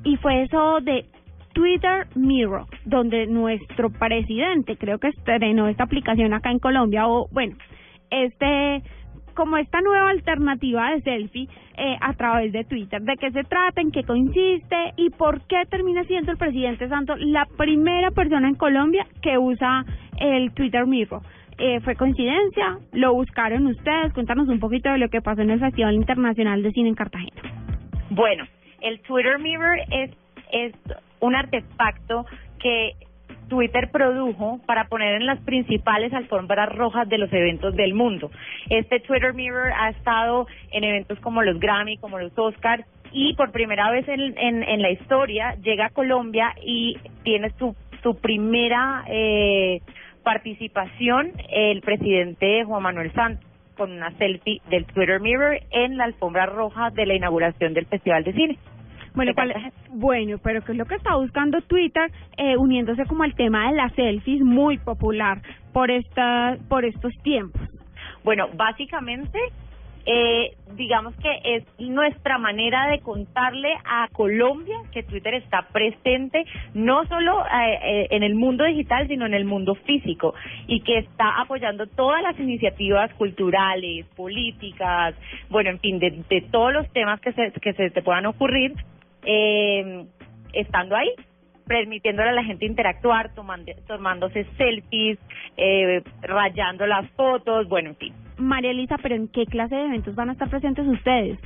[0.05, 1.07] Y fue eso de
[1.55, 7.57] Twitter Mirror, donde nuestro presidente creo que estrenó esta aplicación acá en Colombia, o bueno,
[8.11, 8.83] este
[9.37, 13.01] como esta nueva alternativa de selfie eh, a través de Twitter.
[13.03, 13.81] ¿De qué se trata?
[13.81, 14.94] ¿En qué consiste?
[14.96, 19.85] ¿Y por qué termina siendo el presidente Santos la primera persona en Colombia que usa
[20.18, 21.20] el Twitter Mirror?
[21.59, 22.79] Eh, ¿Fue coincidencia?
[22.92, 24.12] ¿Lo buscaron ustedes?
[24.12, 27.42] Cuéntanos un poquito de lo que pasó en el Festival Internacional de Cine en Cartagena.
[28.11, 28.44] Bueno,
[28.81, 30.11] el Twitter Mirror es,
[30.53, 30.72] es
[31.20, 32.27] un artefacto
[32.59, 32.92] que
[33.49, 38.31] Twitter produjo para poner en las principales alfombras rojas de los eventos del mundo.
[38.69, 43.53] Este Twitter Mirror ha estado en eventos como los Grammy, como los Oscars, y por
[43.53, 49.05] primera vez en, en, en la historia llega a Colombia y tiene su, su primera
[49.09, 49.81] eh,
[50.23, 56.47] participación el presidente Juan Manuel Santos con una selfie del Twitter Mirror en la alfombra
[56.47, 58.59] roja de la inauguración del Festival de Cine.
[59.16, 59.33] Bueno,
[59.88, 63.76] bueno, pero ¿qué es lo que está buscando Twitter eh, uniéndose como al tema de
[63.76, 65.40] las selfies muy popular
[65.72, 67.62] por esta, por estos tiempos?
[68.22, 69.38] Bueno, básicamente
[70.05, 77.05] eh, digamos que es nuestra manera de contarle a Colombia que Twitter está presente no
[77.07, 80.35] solo eh, eh, en el mundo digital, sino en el mundo físico
[80.66, 85.14] y que está apoyando todas las iniciativas culturales, políticas,
[85.48, 88.74] bueno, en fin, de, de todos los temas que se, que se te puedan ocurrir
[89.27, 90.07] eh,
[90.53, 91.11] estando ahí,
[91.67, 95.19] permitiéndole a la gente interactuar, tomando, tomándose selfies,
[95.57, 98.15] eh, rayando las fotos, bueno, en fin.
[98.39, 101.39] María Elisa, pero ¿en qué clase de eventos van a estar presentes ustedes?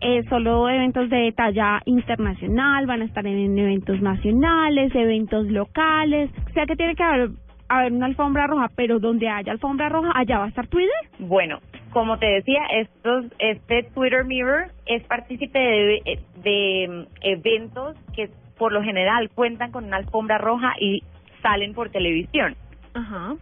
[0.00, 2.86] Eh, ¿Solo eventos de talla internacional?
[2.86, 6.30] ¿Van a estar en eventos nacionales, eventos locales?
[6.48, 7.30] O sea que tiene que haber,
[7.68, 10.90] haber una alfombra roja, pero donde haya alfombra roja, ¿allá va a estar Twitter?
[11.18, 11.58] Bueno,
[11.92, 18.72] como te decía, estos, este Twitter Mirror es partícipe de, de mm, eventos que por
[18.72, 21.02] lo general cuentan con una alfombra roja y
[21.42, 22.56] salen por televisión.
[22.94, 23.36] Ajá.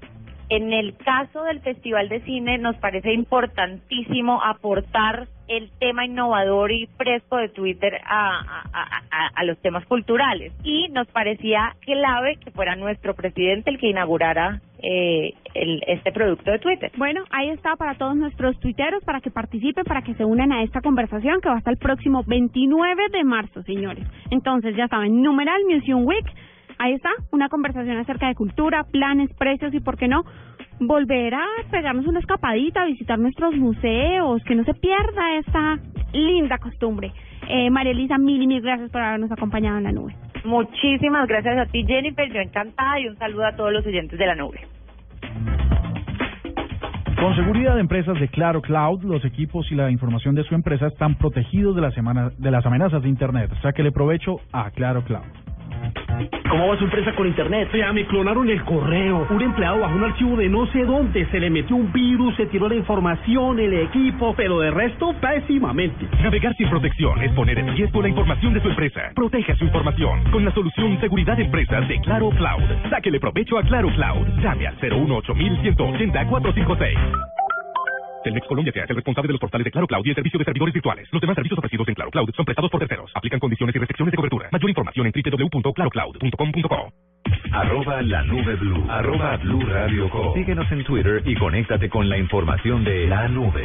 [0.49, 6.87] En el caso del Festival de Cine nos parece importantísimo aportar el tema innovador y
[6.97, 8.63] fresco de Twitter a,
[9.45, 15.35] los temas culturales y nos parecía clave que fuera nuestro presidente el que inaugurara eh,
[15.55, 16.91] el, este producto de Twitter.
[16.97, 20.63] Bueno, ahí está para todos nuestros tuiteros para que participen, para que se unan a
[20.63, 24.05] esta conversación que va hasta el próximo 29 de marzo, señores.
[24.31, 26.27] Entonces, ya saben, numeral Museum Week
[26.79, 30.25] Ahí está, una conversación acerca de cultura, planes, precios y, ¿por qué no?,
[30.79, 35.79] volver a pegarnos una escapadita, visitar nuestros museos, que no se pierda esta
[36.13, 37.13] linda costumbre.
[37.49, 40.15] Eh, María Elisa, mil y mil gracias por habernos acompañado en la nube.
[40.45, 42.31] Muchísimas gracias a ti, Jennifer.
[42.33, 44.61] Yo encantada y un saludo a todos los oyentes de la nube.
[47.21, 50.89] Con seguridad de empresas de Claro Cloud, los equipos y la información de su empresa
[50.89, 53.51] están protegidos de, la semana, de las amenazas de Internet.
[53.63, 55.46] Sáquele provecho a Claro Cloud.
[56.49, 57.69] ¿Cómo va su empresa con internet?
[57.75, 59.27] Ya me clonaron el correo.
[59.31, 62.47] Un empleado bajó un archivo de no sé dónde, se le metió un virus, se
[62.47, 66.07] tiró la información, el equipo, pero de resto, pésimamente.
[66.23, 69.13] Navegar sin protección es poner en riesgo la información de su empresa.
[69.15, 72.63] Proteja su información con la solución Seguridad Empresas de Claro Cloud.
[72.91, 74.27] Sáquele provecho a Claro Cloud.
[74.41, 77.36] Llame al 018 180 456.
[78.27, 80.45] Telmex Colombia es el responsable de los portales de Claro Cloud y el servicio de
[80.45, 81.09] servidores virtuales.
[81.13, 83.09] Los demás servicios ofrecidos en Claro Cloud son prestados por terceros.
[83.15, 84.49] Aplican condiciones y restricciones de cobertura.
[84.51, 86.93] Mayor información en www.clarocloud.com.co.
[87.53, 88.85] Arroba la nube blue.
[88.91, 90.35] Arroba blue radio com.
[90.35, 93.65] Síguenos en Twitter y conéctate con la información de la nube.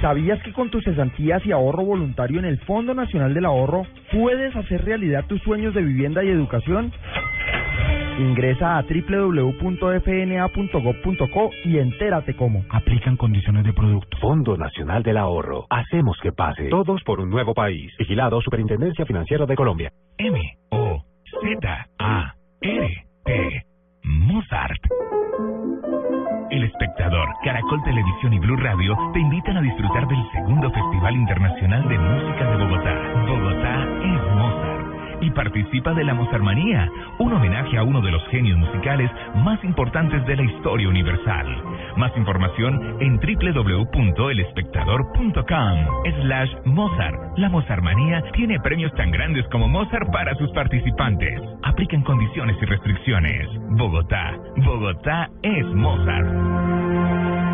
[0.00, 4.56] ¿Sabías que con tus cesantías y ahorro voluntario en el Fondo Nacional del Ahorro puedes
[4.56, 6.90] hacer realidad tus sueños de vivienda y educación?
[8.18, 9.90] Ingresa a www.fna.gov.co
[11.64, 12.64] y entérate cómo.
[12.70, 14.16] Aplican condiciones de producto.
[14.18, 15.66] Fondo Nacional del Ahorro.
[15.68, 16.70] Hacemos que pase.
[16.70, 17.92] Todos por un nuevo país.
[17.98, 19.92] Vigilado Superintendencia Financiera de Colombia.
[20.16, 21.04] M O
[21.42, 23.69] Z A R T
[24.02, 24.82] Mozart.
[26.50, 31.88] El Espectador, Caracol Televisión y Blue Radio te invitan a disfrutar del segundo Festival Internacional
[31.88, 33.09] de Música de Bogotá.
[35.20, 40.24] Y participa de la Mozartmanía, un homenaje a uno de los genios musicales más importantes
[40.26, 41.46] de la historia universal.
[41.96, 47.38] Más información en www.elespectador.com slash Mozart.
[47.38, 51.40] La Mozartmanía tiene premios tan grandes como Mozart para sus participantes.
[51.62, 53.48] Aplican condiciones y restricciones.
[53.70, 54.36] Bogotá.
[54.56, 57.49] Bogotá es Mozart.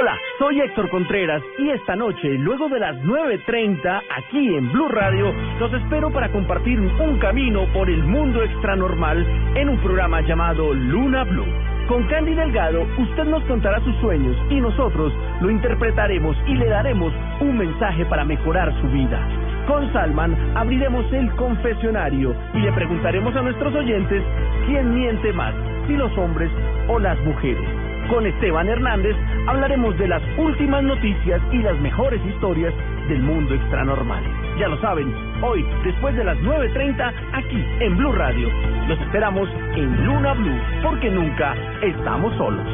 [0.00, 5.30] Hola, soy Héctor Contreras y esta noche, luego de las 9.30, aquí en Blue Radio,
[5.58, 11.24] los espero para compartir un camino por el mundo extranormal en un programa llamado Luna
[11.24, 11.44] Blue.
[11.86, 17.12] Con Candy Delgado, usted nos contará sus sueños y nosotros lo interpretaremos y le daremos
[17.40, 19.20] un mensaje para mejorar su vida.
[19.66, 24.22] Con Salman abriremos el confesionario y le preguntaremos a nuestros oyentes
[24.66, 25.54] quién miente más,
[25.86, 26.50] si los hombres
[26.88, 27.89] o las mujeres.
[28.10, 29.14] Con Esteban Hernández
[29.46, 32.74] hablaremos de las últimas noticias y las mejores historias
[33.08, 34.24] del mundo extranormal.
[34.58, 38.50] Ya lo saben, hoy, después de las 9.30, aquí en Blue Radio.
[38.88, 42.66] Los esperamos en Luna Blue, porque nunca estamos solos.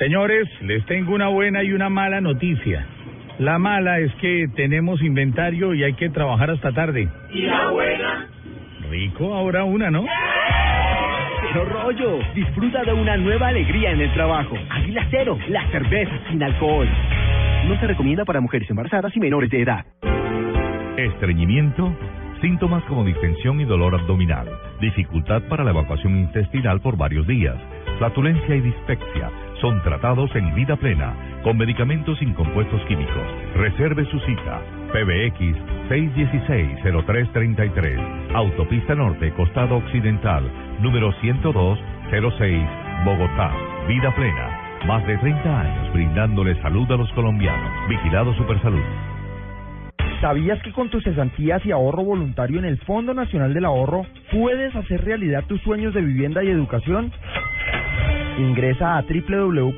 [0.00, 2.84] Señores, les tengo una buena y una mala noticia.
[3.38, 7.08] La mala es que tenemos inventario y hay que trabajar hasta tarde.
[7.32, 8.26] ¿Y la buena?
[8.90, 10.04] Rico, ahora una, ¿no?
[11.52, 14.56] Pero rollo, disfruta de una nueva alegría en el trabajo.
[14.70, 16.88] Águila Cero, la cerveza sin alcohol.
[17.66, 19.84] No se recomienda para mujeres embarazadas y menores de edad.
[20.96, 21.92] Estreñimiento,
[22.40, 24.46] síntomas como distensión y dolor abdominal,
[24.80, 27.56] dificultad para la evacuación intestinal por varios días,
[27.98, 33.26] flatulencia y dispepsia son tratados en vida plena con medicamentos sin compuestos químicos.
[33.56, 34.62] Reserve su cita.
[34.92, 35.56] PBX
[35.88, 38.34] 616-0333.
[38.34, 40.50] Autopista Norte, Costado Occidental,
[40.80, 42.68] número 10206,
[43.04, 43.52] Bogotá.
[43.88, 44.56] Vida plena.
[44.86, 47.88] Más de 30 años brindándole salud a los colombianos.
[47.88, 48.80] Vigilado Supersalud.
[50.20, 54.76] ¿Sabías que con tus cesantías y ahorro voluntario en el Fondo Nacional del Ahorro puedes
[54.76, 57.10] hacer realidad tus sueños de vivienda y educación?
[58.40, 59.70] Ingresa a www.fna.gov.co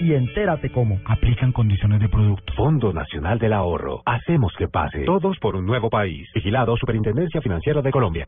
[0.00, 0.98] y entérate cómo.
[1.04, 2.52] Aplican condiciones de producto.
[2.54, 4.02] Fondo Nacional del Ahorro.
[4.06, 5.04] Hacemos que pase.
[5.04, 6.28] Todos por un nuevo país.
[6.34, 8.26] Vigilado Superintendencia Financiera de Colombia.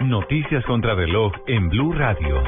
[0.00, 2.42] Noticias contra reloj en Blue Radio.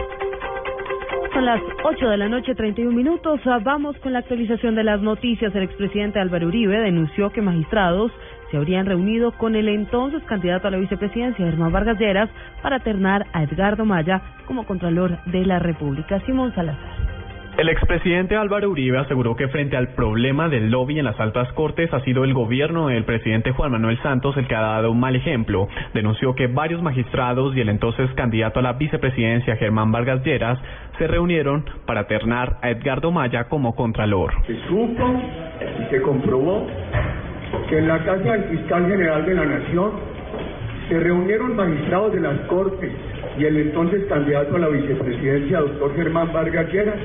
[1.43, 3.41] Son las 8 de la noche, 31 minutos.
[3.47, 5.53] Ah, Vamos con la actualización de las noticias.
[5.57, 8.13] El expresidente Álvaro Uribe denunció que magistrados
[8.53, 12.31] se habrían reunido con el entonces candidato a la vicepresidencia, Germán Vargas Lleras,
[12.63, 16.21] para ternar a Edgardo Maya como Contralor de la República.
[16.27, 17.12] Simón Salazar.
[17.59, 21.93] El expresidente Álvaro Uribe aseguró que frente al problema del lobby en las altas cortes
[21.93, 25.15] ha sido el gobierno del presidente Juan Manuel Santos el que ha dado un mal
[25.17, 25.69] ejemplo.
[25.93, 30.59] Denunció que varios magistrados y el entonces candidato a la vicepresidencia Germán Vargas Lleras
[30.97, 34.33] se reunieron para ternar a Edgardo Maya como contralor.
[34.47, 35.21] Se supo
[35.79, 36.67] y se comprobó
[37.69, 39.91] que en la casa del fiscal general de la Nación
[40.89, 42.93] se reunieron magistrados de las Cortes
[43.39, 46.97] y el entonces candidato a la vicepresidencia, doctor Germán Vargas Lleras,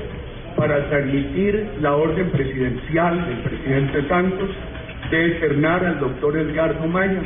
[0.58, 4.50] para transmitir la orden presidencial del presidente Santos
[5.10, 7.22] de externar al doctor Edgardo Maya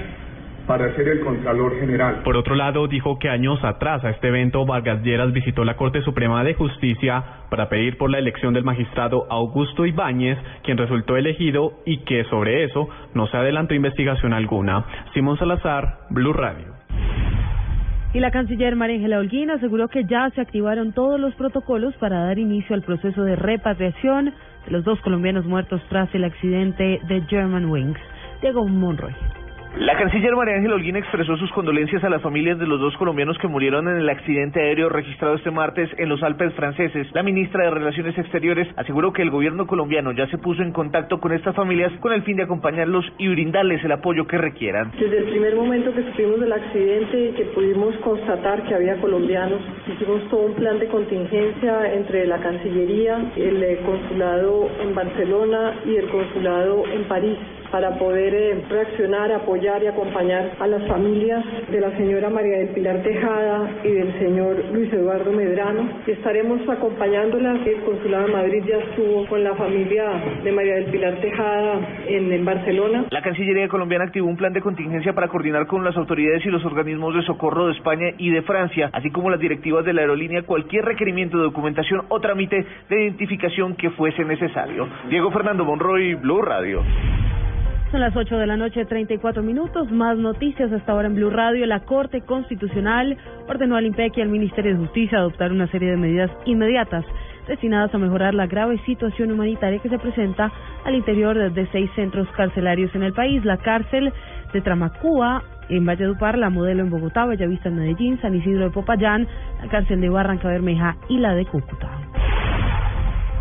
[0.66, 2.20] para ser el Contralor General.
[2.22, 6.02] Por otro lado, dijo que años atrás a este evento Vargas Lleras visitó la Corte
[6.02, 11.72] Suprema de Justicia para pedir por la elección del magistrado Augusto Ibáñez, quien resultó elegido
[11.84, 14.84] y que sobre eso no se adelantó investigación alguna.
[15.14, 16.72] Simón Salazar, Blue Radio.
[18.14, 22.24] Y la canciller María Ángela Holguín aseguró que ya se activaron todos los protocolos para
[22.24, 24.34] dar inicio al proceso de repatriación
[24.66, 27.98] de los dos colombianos muertos tras el accidente de German Wings.
[28.42, 29.14] Diego Monroy.
[29.78, 33.38] La canciller María Ángela Holguín expresó sus condolencias a las familias de los dos colombianos
[33.38, 37.06] que murieron en el accidente aéreo registrado este martes en los Alpes franceses.
[37.14, 41.20] La ministra de Relaciones Exteriores aseguró que el gobierno colombiano ya se puso en contacto
[41.20, 44.92] con estas familias con el fin de acompañarlos y brindarles el apoyo que requieran.
[44.92, 49.62] Desde el primer momento que supimos del accidente y que pudimos constatar que había colombianos,
[49.90, 55.96] hicimos todo un plan de contingencia entre la Cancillería, el eh, consulado en Barcelona y
[55.96, 57.38] el consulado en París
[57.72, 62.68] para poder eh, reaccionar, apoyar y acompañar a las familias de la señora María del
[62.68, 65.88] Pilar Tejada y del señor Luis Eduardo Medrano.
[66.06, 67.66] Estaremos acompañándolas.
[67.66, 70.04] El Consulado de Madrid ya estuvo con la familia
[70.44, 73.06] de María del Pilar Tejada en, en Barcelona.
[73.10, 76.64] La Cancillería colombiana activó un plan de contingencia para coordinar con las autoridades y los
[76.66, 80.42] organismos de socorro de España y de Francia, así como las directivas de la aerolínea,
[80.42, 84.86] cualquier requerimiento de documentación o trámite de identificación que fuese necesario.
[85.08, 86.82] Diego Fernando Monroy, Blue Radio.
[87.92, 89.92] Son las 8 de la noche, 34 minutos.
[89.92, 91.66] Más noticias hasta ahora en Blue Radio.
[91.66, 95.98] La Corte Constitucional ordenó al IMPEC y al Ministerio de Justicia adoptar una serie de
[95.98, 97.04] medidas inmediatas
[97.46, 100.50] destinadas a mejorar la grave situación humanitaria que se presenta
[100.86, 103.44] al interior de seis centros carcelarios en el país.
[103.44, 104.10] La cárcel
[104.54, 109.28] de Tramacúa en Valledupar, la modelo en Bogotá, Bellavista en Medellín, San Isidro de Popayán,
[109.60, 111.90] la cárcel de Barranca Bermeja y la de Cúcuta.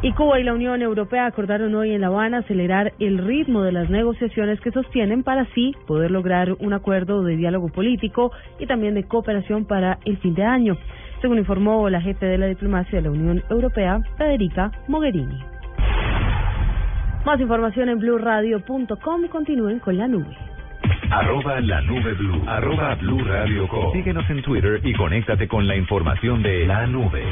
[0.04, 3.72] Y Cuba y la Unión Europea acordaron hoy en La Habana acelerar el ritmo de
[3.72, 8.96] las negociaciones que sostienen para así poder lograr un acuerdo de diálogo político y también
[8.96, 10.76] de cooperación para el fin de año,
[11.22, 15.38] según informó la jefe de la diplomacia de la Unión Europea, Federica Mogherini.
[17.24, 19.28] Más información en blueradio.com.
[19.28, 20.36] Continúen con la nube.
[21.12, 22.42] Arroba la nube blue.
[22.48, 23.68] Arroba blue radio.
[23.94, 27.24] Síguenos en Twitter y conéctate con la información de la nube.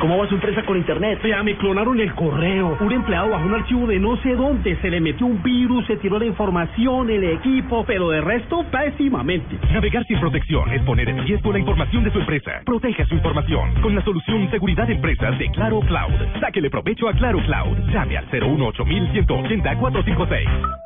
[0.00, 1.20] ¿Cómo va su empresa con internet?
[1.24, 2.76] Ya me clonaron el correo.
[2.80, 5.96] Un empleado bajó un archivo de no sé dónde, se le metió un virus, se
[5.96, 9.56] tiró la información, el equipo, pero de resto, pésimamente.
[9.72, 12.62] Navegar sin protección es poner en riesgo la información de su empresa.
[12.64, 16.40] Proteja su información con la solución Seguridad Empresas de Claro Cloud.
[16.40, 17.78] Sáquele provecho a Claro Cloud.
[17.90, 20.85] Llame al 018 180 456.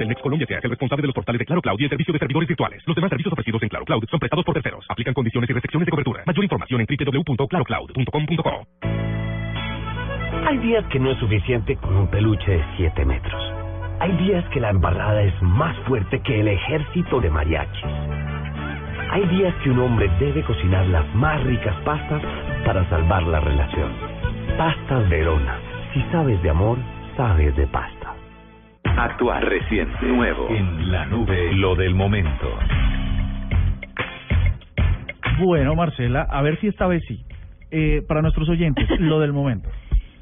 [0.00, 2.12] Telmex Colombia se hace el responsable de los portales de Claro Cloud y el servicio
[2.14, 2.82] de servidores virtuales.
[2.86, 4.86] Los demás servicios ofrecidos en Claro Cloud son prestados por terceros.
[4.88, 6.22] Aplican condiciones y restricciones de cobertura.
[6.26, 8.66] Mayor información en www.clarocloud.com.co.
[10.48, 13.52] Hay días que no es suficiente con un peluche de 7 metros.
[14.00, 17.84] Hay días que la embarrada es más fuerte que el ejército de mariachis.
[19.10, 22.22] Hay días que un hombre debe cocinar las más ricas pastas
[22.64, 23.92] para salvar la relación.
[24.56, 25.58] Pastas Verona.
[25.92, 26.78] Si sabes de amor,
[27.18, 27.99] sabes de pasta.
[28.96, 30.48] Actual, reciente, nuevo.
[30.50, 32.48] En la nube, lo del momento.
[35.38, 37.24] Bueno, Marcela, a ver si esta vez sí.
[37.70, 39.68] Eh, para nuestros oyentes, lo del momento.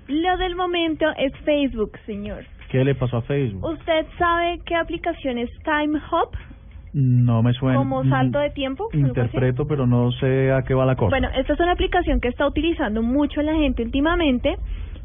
[0.07, 2.45] Lo del momento es Facebook, señor.
[2.71, 3.65] ¿Qué le pasó a Facebook?
[3.65, 6.31] ¿Usted sabe qué aplicación es Time Hop?
[6.93, 7.79] No me suena.
[7.79, 8.89] ¿Como salto de tiempo?
[8.93, 11.11] Interpreto, pero no sé a qué va la cosa.
[11.11, 14.57] Bueno, esta es una aplicación que está utilizando mucho la gente últimamente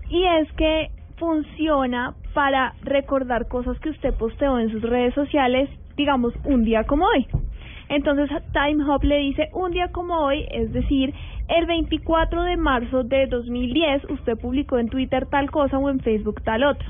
[0.09, 6.33] y es que funciona para recordar cosas que usted posteó en sus redes sociales, digamos,
[6.45, 7.27] un día como hoy.
[7.89, 11.13] Entonces, Time Hop le dice un día como hoy, es decir,
[11.47, 16.41] el 24 de marzo de 2010, usted publicó en Twitter tal cosa o en Facebook
[16.43, 16.87] tal otra.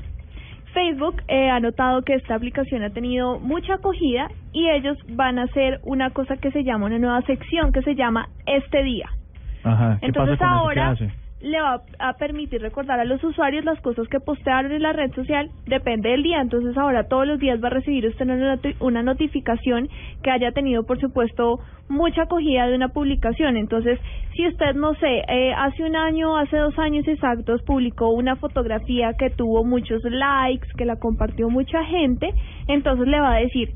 [0.72, 5.44] Facebook eh, ha notado que esta aplicación ha tenido mucha acogida y ellos van a
[5.44, 9.08] hacer una cosa que se llama una nueva sección que se llama Este Día.
[9.62, 9.98] Ajá.
[10.00, 10.96] ¿Qué Entonces ahora?
[11.44, 15.12] Le va a permitir recordar a los usuarios las cosas que postearon en la red
[15.12, 18.74] social, depende del día, entonces ahora todos los días va a recibir usted una, noti-
[18.80, 19.88] una notificación
[20.22, 23.56] que haya tenido, por supuesto, mucha acogida de una publicación.
[23.58, 24.00] Entonces,
[24.34, 29.12] si usted, no sé, eh, hace un año, hace dos años exactos, publicó una fotografía
[29.12, 32.30] que tuvo muchos likes, que la compartió mucha gente,
[32.68, 33.68] entonces le va a decir,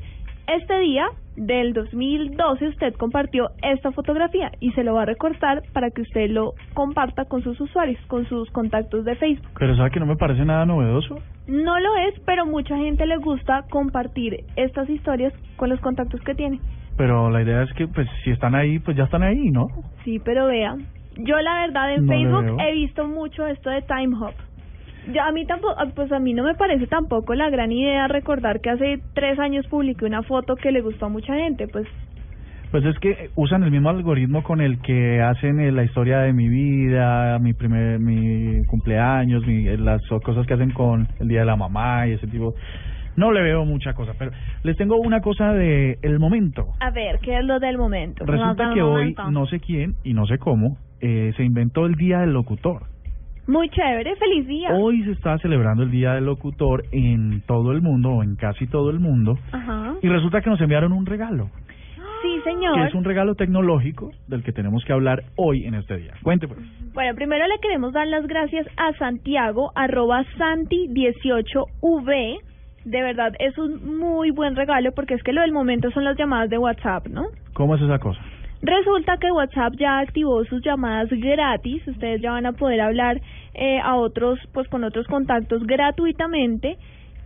[0.47, 1.05] este día
[1.39, 6.29] del 2012 usted compartió esta fotografía y se lo va a recortar para que usted
[6.29, 9.47] lo comparta con sus usuarios, con sus contactos de Facebook.
[9.57, 11.15] Pero ¿sabe que no me parece nada novedoso?
[11.47, 16.35] No lo es, pero mucha gente le gusta compartir estas historias con los contactos que
[16.35, 16.59] tiene.
[16.97, 19.67] Pero la idea es que, pues, si están ahí, pues ya están ahí, ¿no?
[20.03, 20.75] Sí, pero vea,
[21.17, 24.33] yo la verdad en No Facebook he visto mucho esto de Time Hop.
[25.13, 28.61] Ya a mí tampoco, pues a mí no me parece tampoco la gran idea recordar
[28.61, 31.87] que hace tres años publiqué una foto que le gustó a mucha gente, pues
[32.71, 36.33] Pues es que usan el mismo algoritmo con el que hacen eh, la historia de
[36.33, 41.39] mi vida, mi primer, mi cumpleaños, mi, eh, las cosas que hacen con el día
[41.39, 42.53] de la mamá y ese tipo.
[43.15, 44.31] No le veo mucha cosa, pero
[44.63, 46.67] les tengo una cosa de el momento.
[46.79, 48.25] a ver, ¿qué es lo del momento?
[48.25, 52.19] Resulta que hoy no sé quién y no sé cómo eh, se inventó el día
[52.19, 52.83] del locutor.
[53.49, 54.69] Muy chévere, feliz día.
[54.75, 58.67] Hoy se está celebrando el día del locutor en todo el mundo o en casi
[58.67, 59.95] todo el mundo Ajá.
[60.03, 61.49] y resulta que nos enviaron un regalo.
[62.21, 62.75] Sí, señor.
[62.75, 66.13] que es un regalo tecnológico del que tenemos que hablar hoy en este día.
[66.21, 66.59] Cuente pues.
[66.93, 72.39] Bueno, primero le queremos dar las gracias a Santiago, arroba Santi18V.
[72.85, 76.15] De verdad, es un muy buen regalo porque es que lo del momento son las
[76.19, 77.23] llamadas de WhatsApp, ¿no?
[77.53, 78.21] ¿Cómo es esa cosa?
[78.61, 81.87] Resulta que WhatsApp ya activó sus llamadas gratis.
[81.87, 83.21] Ustedes ya van a poder hablar
[83.53, 86.77] eh, a otros, pues con otros contactos gratuitamente,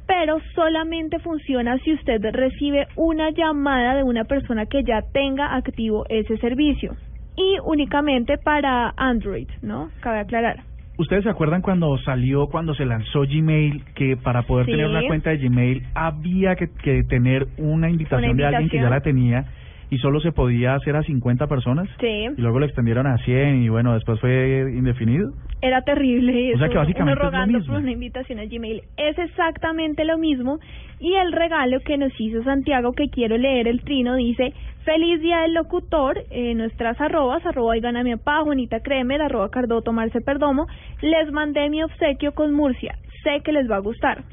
[0.06, 6.06] pero solamente funciona si usted recibe una llamada de una persona que ya tenga activo
[6.10, 6.96] ese servicio.
[7.36, 9.90] Y únicamente para Android, ¿no?
[10.02, 10.58] Cabe aclarar.
[11.00, 14.74] ¿Ustedes se acuerdan cuando salió, cuando se lanzó Gmail, que para poder Sí.
[14.74, 18.78] tener una cuenta de Gmail había que, que tener una invitación, Una de alguien que
[18.78, 19.46] ya la tenía
[19.90, 21.88] y solo se podía hacer a 50 personas?
[22.00, 22.28] Sí.
[22.38, 25.32] Y luego lo extendieron a 100 y bueno, después fue indefinido.
[25.62, 27.74] Era terrible O sea que básicamente uno es lo rogando mismo.
[27.74, 28.82] por una invitación a Gmail.
[28.98, 30.60] Es exactamente lo mismo
[31.00, 34.54] y el regalo que nos hizo Santiago, que quiero leer el trino, dice
[34.84, 39.50] Feliz Día del Locutor, eh, nuestras arrobas, arroba Oigan a mi papá, Juanita Kremer, arroba
[39.50, 40.68] Cardoto Marce Perdomo,
[41.02, 44.24] les mandé mi obsequio con Murcia, sé que les va a gustar.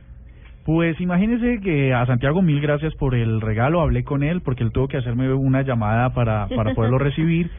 [0.65, 4.73] Pues imagínese que a Santiago mil gracias por el regalo, hablé con él porque él
[4.73, 7.51] tuvo que hacerme una llamada para, para poderlo recibir.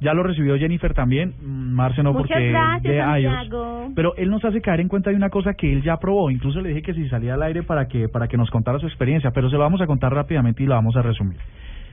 [0.00, 3.34] Ya lo recibió Jennifer también, Marce no Muchas porque gracias, de iOS.
[3.34, 3.88] Santiago.
[3.94, 6.30] Pero él nos hace caer en cuenta de una cosa que él ya probó.
[6.30, 8.86] Incluso le dije que si salía al aire para que para que nos contara su
[8.86, 11.36] experiencia, pero se lo vamos a contar rápidamente y lo vamos a resumir.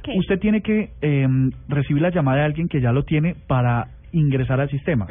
[0.03, 0.17] ¿Qué?
[0.17, 1.27] Usted tiene que eh,
[1.67, 5.05] recibir la llamada de alguien que ya lo tiene para ingresar al sistema.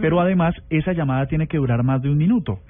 [0.00, 2.60] Pero además esa llamada tiene que durar más de un minuto.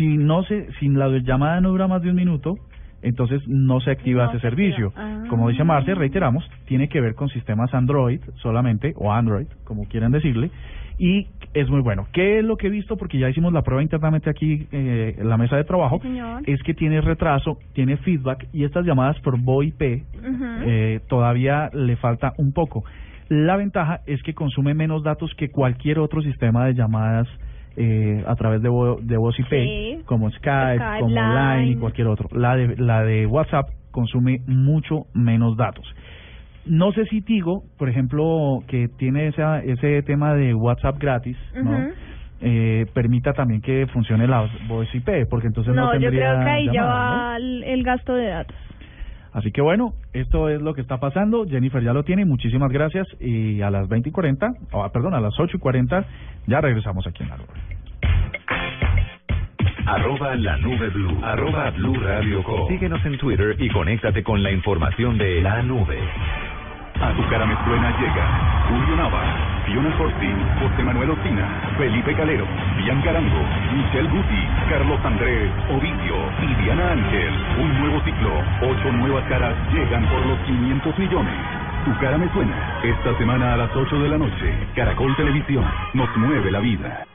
[0.00, 2.56] Si no se, si la llamada no dura más de un minuto,
[3.02, 4.94] entonces no se activa ese servicio.
[4.96, 5.24] Ah.
[5.28, 10.10] Como dice Marce, reiteramos, tiene que ver con sistemas Android solamente, o Android, como quieran
[10.10, 10.50] decirle,
[10.98, 12.06] y es muy bueno.
[12.14, 12.96] ¿Qué es lo que he visto?
[12.96, 16.62] Porque ya hicimos la prueba internamente aquí eh, en la mesa de trabajo, Sí, es
[16.62, 22.52] que tiene retraso, tiene feedback, y estas llamadas por VoIP eh, todavía le falta un
[22.52, 22.84] poco.
[23.28, 27.28] La ventaja es que consume menos datos que cualquier otro sistema de llamadas
[27.76, 29.98] eh, a través de, vo- de voz IP, Sí.
[30.04, 32.28] como Skype, Skype, como Line y cualquier otro.
[32.32, 35.84] La de, la de WhatsApp consume mucho menos datos.
[36.66, 41.78] No sé si Tigo, por ejemplo, que tiene esa, ese tema de WhatsApp gratis, ¿no?
[42.42, 46.40] Eh, permita también que funcione la voz IP, porque entonces no, No, yo tendría creo
[46.44, 46.88] que ahí ya ¿no?
[46.88, 48.56] va el gasto de datos.
[49.32, 51.44] Así que bueno, esto es lo que está pasando.
[51.46, 52.24] Jennifer ya lo tiene.
[52.24, 53.06] Muchísimas gracias.
[53.20, 56.04] Y a las 20 y 40, o, perdón, a las 8 y 40,
[56.46, 57.48] ya regresamos aquí en la nube.
[59.86, 61.18] Arroba la nube blue.
[61.22, 62.68] Arroba blue radio com.
[62.68, 65.98] Síguenos en Twitter y conéctate con la información de la nube.
[67.00, 69.22] A tu cara me suena llega Julio Nava,
[69.64, 71.48] Fiona Fortin, José Manuel Ospina,
[71.78, 72.46] Felipe Calero,
[72.76, 73.42] Bianca Arango,
[73.74, 77.32] Michelle Guti, Carlos Andrés, Ovidio y Diana Ángel.
[77.58, 78.30] Un nuevo ciclo,
[78.60, 81.34] ocho nuevas caras llegan por los 500 millones.
[81.86, 82.80] Tu cara me suena.
[82.82, 87.09] Esta semana a las 8 de la noche, Caracol Televisión nos mueve la vida.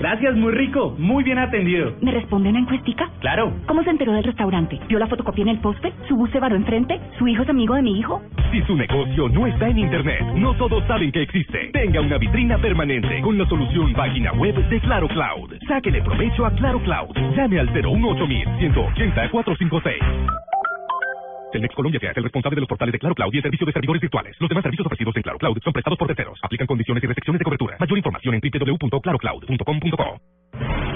[0.00, 1.92] Gracias, muy rico, muy bien atendido.
[2.00, 3.10] ¿Me responde una encuestica?
[3.20, 3.52] Claro.
[3.66, 4.80] ¿Cómo se enteró del restaurante?
[4.88, 5.92] ¿Vio la fotocopia en el poste?
[6.08, 6.98] ¿Su bus se varó enfrente?
[7.18, 8.22] ¿Su hijo es amigo de mi hijo?
[8.50, 11.70] Si su negocio no está en Internet, no todos saben que existe.
[11.74, 15.52] Tenga una vitrina permanente con la solución página web de Claro Cloud.
[15.68, 17.14] Sáquele provecho a Claro Cloud.
[17.36, 18.26] Llame al 018
[18.58, 20.49] 180 456.
[21.50, 23.72] Telmex Colombia es el responsable de los portales de Claro Cloud y el servicio de
[23.72, 24.36] servidores virtuales.
[24.38, 26.38] Los demás servicios ofrecidos en Claro Cloud son prestados por terceros.
[26.42, 27.76] Aplican condiciones y restricciones de cobertura.
[27.78, 30.20] Mayor información en www.clarocloud.com.co.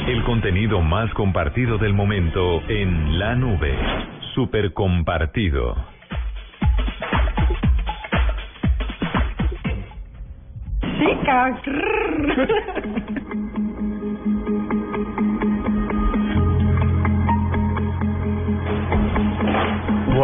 [0.07, 3.75] El contenido más compartido del momento en la nube.
[4.35, 5.75] Super compartido.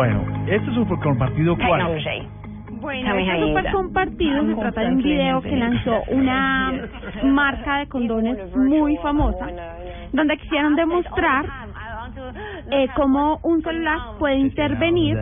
[0.01, 2.01] Bueno, este es un compartido cuál.
[2.80, 6.88] Bueno, este super compartido se trata de un video que lanzó una
[7.24, 9.46] marca de condones muy famosa,
[10.14, 11.44] donde quisieron demostrar
[12.70, 15.18] eh, cómo un celular puede intervenir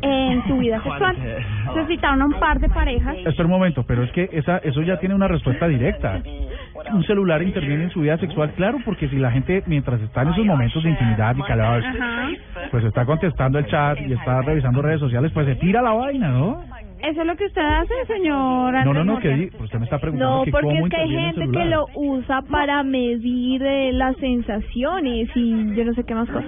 [0.00, 1.18] en tu vida sexual.
[1.18, 3.16] Entonces citaron a un par de parejas.
[3.26, 6.22] Espera un momento, pero es que esa, eso ya tiene una respuesta directa.
[6.92, 10.28] Un celular interviene en su vida sexual, claro, porque si la gente mientras está en
[10.28, 11.82] esos momentos de intimidad y calor,
[12.70, 16.28] pues está contestando el chat y está revisando redes sociales, pues se tira la vaina,
[16.30, 16.62] ¿no?
[17.02, 18.72] Eso es lo que usted hace, señor.
[18.72, 20.86] No, Andrés no, no, que di- pues usted me está preguntando No, que porque cómo
[20.86, 25.92] es que hay gente que lo usa para medir eh, las sensaciones y yo no
[25.92, 26.44] sé qué más cosas.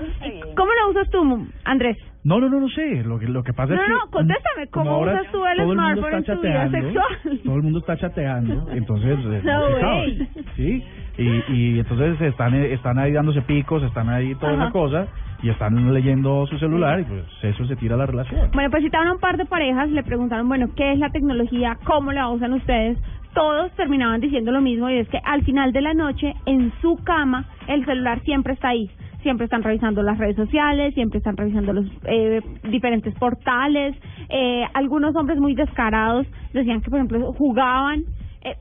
[0.56, 1.98] ¿Cómo lo usas tú, Andrés?
[2.26, 3.04] No, no, no, no sé.
[3.04, 3.92] Lo que, lo que pasa No, es que.
[3.92, 7.40] no, contéstame, como ¿cómo ahora usas tú el smartphone en tu vida sexual?
[7.44, 9.18] Todo el mundo está chateando, entonces.
[9.26, 10.28] eh, No way.
[10.56, 10.82] Sí,
[11.18, 14.62] y, y entonces están, eh, están ahí dándose picos, están ahí toda Ajá.
[14.64, 15.06] esa cosa,
[15.42, 18.50] y están leyendo su celular, y pues eso se tira a la relación.
[18.52, 21.78] Bueno, pues citaron a un par de parejas, le preguntaron, bueno, ¿qué es la tecnología?
[21.84, 22.98] ¿Cómo la usan ustedes?
[23.34, 26.96] Todos terminaban diciendo lo mismo y es que al final de la noche, en su
[27.04, 28.90] cama, el celular siempre está ahí.
[29.26, 33.96] Siempre están revisando las redes sociales, siempre están revisando los eh, diferentes portales.
[34.28, 38.04] Eh, algunos hombres muy descarados decían que, por ejemplo, jugaban,
[38.42, 38.54] eh,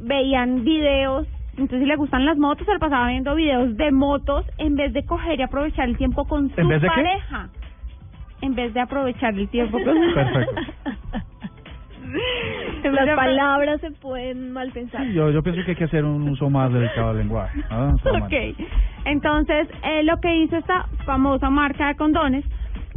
[0.00, 1.26] veían videos.
[1.52, 5.02] Entonces, si le gustan las motos, se pasaba viendo videos de motos en vez de
[5.06, 7.48] coger y aprovechar el tiempo con su pareja
[8.42, 10.60] en vez de aprovechar el tiempo con Perfecto.
[12.90, 15.04] Las palabras se pueden mal pensar.
[15.04, 17.60] Sí, yo, yo pienso que hay que hacer un uso más delicado del lenguaje.
[18.02, 18.54] Solamente.
[18.62, 18.68] Ok.
[19.04, 22.44] Entonces, eh, lo que hizo esta famosa marca de condones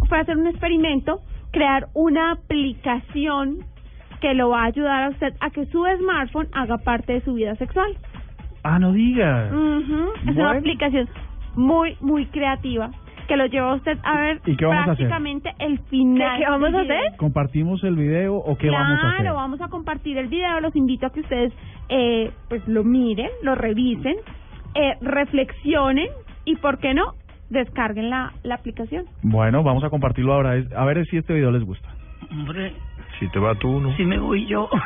[0.08, 1.20] fue hacer un experimento,
[1.52, 3.60] crear una aplicación
[4.22, 7.34] que lo va a ayudar a usted a que su smartphone haga parte de su
[7.34, 7.92] vida sexual.
[8.64, 9.52] Ah, no digas.
[9.52, 10.10] Ujú.
[10.18, 10.42] Es Bueno.
[10.50, 11.10] una aplicación
[11.56, 12.90] muy, muy creativa
[13.28, 15.08] que lo lleva a usted a ver ¿Y qué vamos a hacer?
[15.08, 16.38] prácticamente el final.
[16.38, 17.16] ¿Qué- qué vamos a hacer?
[17.18, 19.34] ¿Compartimos el video o qué claro, vamos a hacer?
[19.34, 20.60] vamos a compartir el video.
[20.62, 21.54] Los invito a que ustedes
[21.90, 24.16] eh, pues lo miren, lo revisen,
[24.76, 26.08] eh, reflexionen
[26.46, 27.14] y, ¿por qué no?
[27.50, 29.06] Descarguen la, la aplicación.
[29.22, 30.56] Bueno, vamos a compartirlo ahora.
[30.56, 31.88] Es- A ver si este video les gusta.
[32.32, 32.74] Hombre,
[33.20, 33.96] Si te va tú, ¿no?
[33.96, 34.68] si me voy yo.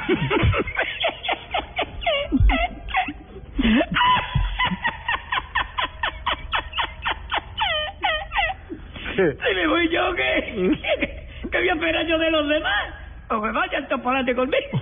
[9.20, 10.78] Si me voy yo, ¿qué?
[10.82, 12.94] ¿Qué, qué voy a esperar yo de los demás?
[13.30, 14.82] O me vayan todos para adelante conmigo.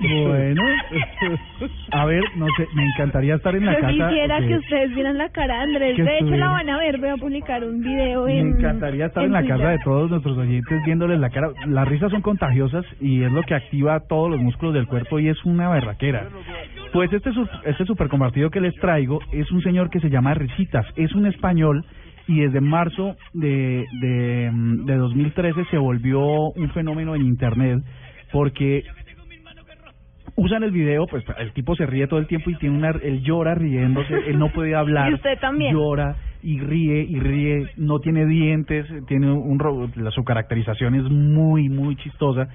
[0.00, 0.62] Bueno,
[1.92, 3.92] a ver, no sé, me encantaría estar en la Yo casa.
[4.08, 4.46] quisiera ok.
[4.46, 5.96] que ustedes vieran la cara de Andrés.
[5.96, 6.98] Que De hecho, la van a ver.
[6.98, 8.46] Voy a publicar un video Me en.
[8.58, 9.56] encantaría estar en la Twitter.
[9.58, 11.48] casa de todos nuestros oyentes viéndoles la cara.
[11.66, 15.28] Las risas son contagiosas y es lo que activa todos los músculos del cuerpo y
[15.28, 16.28] es una berraquera.
[16.92, 17.30] Pues este
[17.64, 21.26] este super compartido que les traigo es un señor que se llama Risitas, es un
[21.26, 21.84] español
[22.28, 27.78] y desde marzo de, de, mm, de 2013 se volvió un fenómeno en internet
[28.32, 28.84] porque
[30.36, 33.22] usan el video, pues el tipo se ríe todo el tiempo y tiene una, él
[33.22, 35.74] llora riéndose, él no puede hablar, Y usted también.
[35.74, 41.68] llora y ríe y ríe, no tiene dientes, tiene un la, su caracterización es muy
[41.68, 42.48] muy chistosa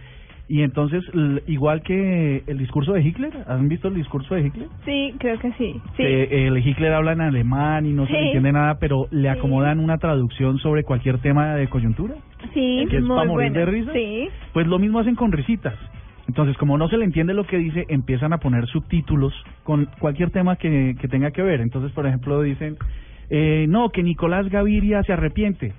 [0.50, 1.04] y entonces
[1.48, 4.68] igual que el discurso de Hitler, ¿han visto el discurso de Hitler?
[4.86, 5.74] Sí, creo que sí.
[5.98, 6.04] Sí.
[6.04, 9.80] Que el Hitler habla en alemán y no se le entiende nada, pero le acomodan
[9.80, 12.16] una traducción sobre cualquier tema de coyuntura.
[12.54, 13.60] sí, que es muy pa' morir bueno.
[13.60, 13.92] de risa.
[13.94, 14.30] Sí.
[14.54, 15.76] Pues lo mismo hacen con risitas.
[16.28, 19.34] Entonces, como no se le entiende lo que dice, empiezan a poner subtítulos
[19.64, 21.62] con cualquier tema que, que tenga que ver.
[21.62, 22.78] Entonces, por ejemplo, dicen,
[23.30, 25.74] eh, no, que Nicolás Gaviria se arrepiente.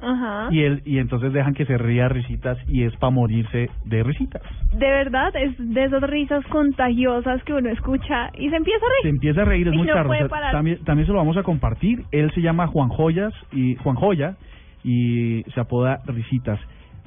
[0.00, 0.48] Ajá.
[0.50, 4.42] Y él y entonces dejan que se ría risitas y es para morirse de risitas.
[4.72, 9.02] De verdad, es de esas risas contagiosas que uno escucha y se empieza a Se
[9.02, 9.14] reír.
[9.14, 10.52] empieza a reír, es Y muy no puede parar.
[10.52, 12.04] también, también se lo vamos a compartir.
[12.12, 14.36] Él se llama Juan Joyas y Juan Joya
[14.84, 16.60] y se apoda Risitas.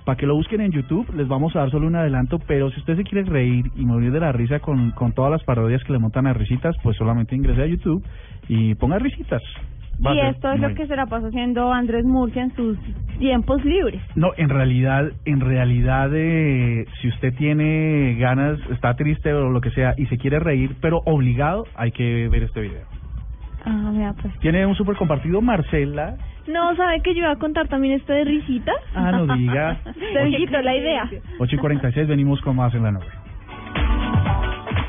[0.05, 2.79] Para que lo busquen en YouTube, les vamos a dar solo un adelanto, pero si
[2.79, 5.93] usted se quiere reír y morir de la risa con, con todas las parodias que
[5.93, 8.03] le montan a Risitas, pues solamente ingrese a YouTube
[8.49, 9.43] y ponga Risitas.
[10.09, 12.77] Y esto es lo que se la pasa haciendo Andrés Murcia en sus
[13.19, 14.01] tiempos libres.
[14.15, 19.69] No, en realidad, en realidad, eh, si usted tiene ganas, está triste o lo que
[19.71, 22.85] sea y se quiere reír, pero obligado, hay que ver este video.
[23.63, 24.33] Ah, mira, pues.
[24.39, 26.15] Tiene un super compartido Marcela.
[26.47, 28.75] No, ¿sabe que yo iba a contar también esto de risitas?
[28.95, 29.77] Ah, no diga.
[30.13, 31.09] Se me quitó la idea.
[31.37, 33.20] 8 y 46, venimos con más en la nube.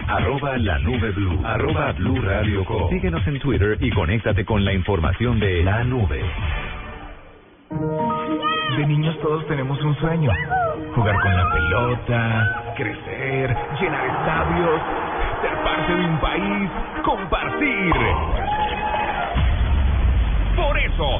[0.08, 1.40] Arroba la nube blue.
[1.44, 2.88] Arroba blue radio com.
[2.90, 6.22] Síguenos en Twitter y conéctate con la información de la nube.
[8.76, 10.30] De niños todos tenemos un sueño.
[10.94, 14.80] Jugar con la pelota, crecer, llenar estadios,
[15.40, 16.70] ser parte de un país,
[17.04, 17.92] compartir.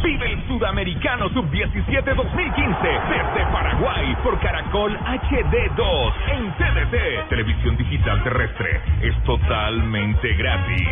[0.03, 8.83] Vive el Sudamericano Sub-17 2015 desde Paraguay por Caracol HD2 en TDT, Televisión Digital Terrestre.
[9.01, 10.89] Es totalmente gratis.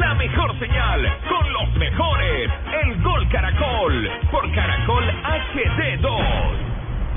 [0.00, 2.50] La mejor señal con los mejores.
[2.82, 6.18] El Gol Caracol por Caracol HD2.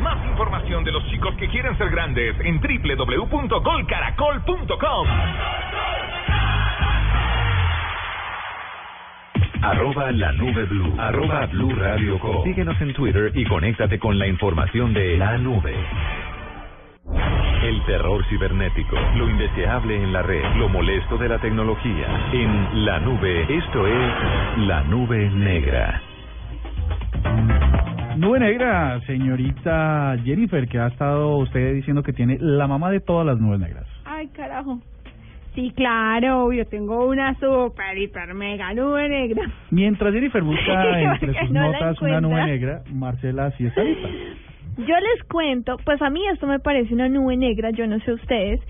[0.03, 5.07] Más información de los chicos que quieren ser grandes en www.golcaracol.com.
[9.61, 10.91] Arroba la nube blue.
[10.97, 12.43] Arroba blue radio com.
[12.43, 15.75] Síguenos en Twitter y conéctate con la información de la nube.
[17.63, 22.07] El terror cibernético, lo indeseable en la red, lo molesto de la tecnología.
[22.33, 24.11] En la nube, esto es
[24.67, 26.01] la nube negra.
[28.17, 33.27] Nube negra, señorita Jennifer, que ha estado usted diciendo que tiene la mamá de todas
[33.27, 33.85] las nubes negras.
[34.05, 34.79] Ay, carajo.
[35.55, 39.43] Sí, claro, yo tengo una super, hiper, mega nube negra.
[39.71, 44.07] Mientras Jennifer busca entre sus no notas una nube negra, Marcela sí está lista.
[44.77, 48.13] Yo les cuento, pues a mí esto me parece una nube negra, yo no sé
[48.13, 48.61] ustedes,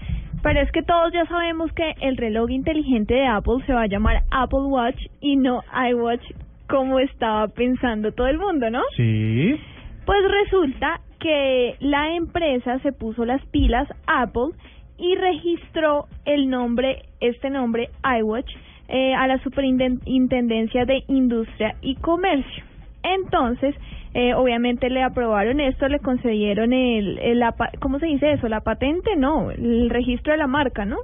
[0.41, 3.87] pero es que todos ya sabemos que el reloj inteligente de Apple se va a
[3.87, 5.61] llamar Apple Watch y no
[5.91, 6.23] iWatch
[6.67, 8.81] como estaba pensando todo el mundo, ¿no?
[8.97, 9.59] Sí.
[10.05, 14.55] Pues resulta que la empresa se puso las pilas Apple
[15.01, 17.89] y registró el nombre, este nombre
[18.19, 18.49] iWatch,
[18.87, 22.63] eh, a la Superintendencia de Industria y Comercio.
[23.03, 23.73] Entonces,
[24.13, 28.47] eh, obviamente le aprobaron esto, le concedieron el, el la ¿cómo se dice eso?
[28.47, 30.97] La patente, no, el registro de la marca, ¿no?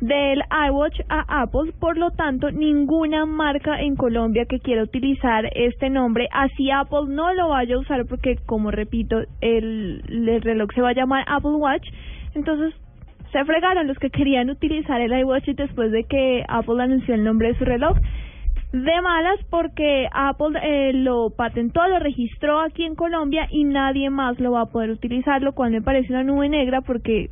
[0.00, 5.90] Del iWatch a Apple, por lo tanto, ninguna marca en Colombia que quiera utilizar este
[5.90, 10.82] nombre, así Apple no lo vaya a usar porque, como repito, el, el reloj se
[10.82, 11.88] va a llamar Apple Watch,
[12.34, 12.74] entonces
[13.32, 17.48] se fregaron los que querían utilizar el iWatch después de que Apple anunció el nombre
[17.48, 17.96] de su reloj.
[18.72, 24.38] De malas porque Apple eh, lo patentó, lo registró aquí en Colombia y nadie más
[24.40, 27.30] lo va a poder utilizar, lo cual me parece una nube negra porque,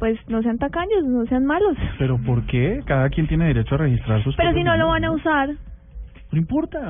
[0.00, 1.76] pues, no sean tacaños, no sean malos.
[1.98, 2.80] ¿Pero por qué?
[2.84, 5.50] Cada quien tiene derecho a registrar sus Pero si no lo van a usar,
[6.32, 6.80] No importa.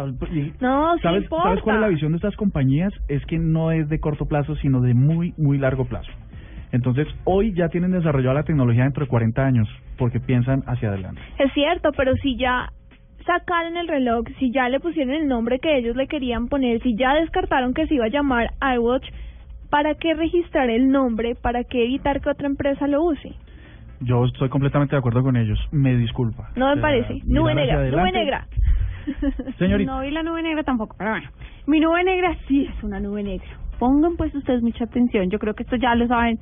[0.60, 1.48] No, ¿Sabes, importa.
[1.48, 2.94] ¿Sabes cuál es la visión de estas compañías?
[3.08, 6.10] Es que no es de corto plazo, sino de muy, muy largo plazo.
[6.72, 11.20] Entonces, hoy ya tienen desarrollada la tecnología dentro de 40 años, porque piensan hacia adelante.
[11.38, 12.70] Es cierto, pero si ya
[13.24, 16.96] sacaron el reloj, si ya le pusieron el nombre que ellos le querían poner, si
[16.96, 19.06] ya descartaron que se iba a llamar iWatch,
[19.70, 21.34] ¿para qué registrar el nombre?
[21.34, 23.32] ¿Para qué evitar que otra empresa lo use?
[24.00, 25.58] Yo estoy completamente de acuerdo con ellos.
[25.72, 26.50] Me disculpa.
[26.56, 27.20] No O me sea, parece.
[27.24, 28.46] Nube negra, nube negra.
[29.58, 29.90] Señorita.
[29.90, 31.28] No vi la nube negra tampoco, pero bueno.
[31.66, 33.46] Mi nube negra sí es una nube negra.
[33.78, 35.30] Pongan pues ustedes mucha atención.
[35.30, 36.38] Yo creo que esto ya lo saben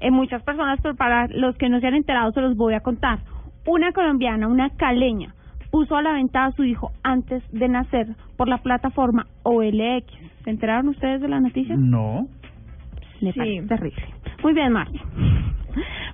[0.00, 2.80] eh, muchas personas, pero para los que no se han enterado se los voy a
[2.80, 3.20] contar.
[3.66, 5.34] Una colombiana, una caleña,
[5.70, 8.06] puso a la venta a su hijo antes de nacer
[8.36, 10.06] por la plataforma OLX.
[10.44, 11.74] ¿Se enteraron ustedes de la noticia?
[11.76, 12.28] No.
[13.20, 14.02] Me parece terrible.
[14.42, 14.98] Muy bien, Marta.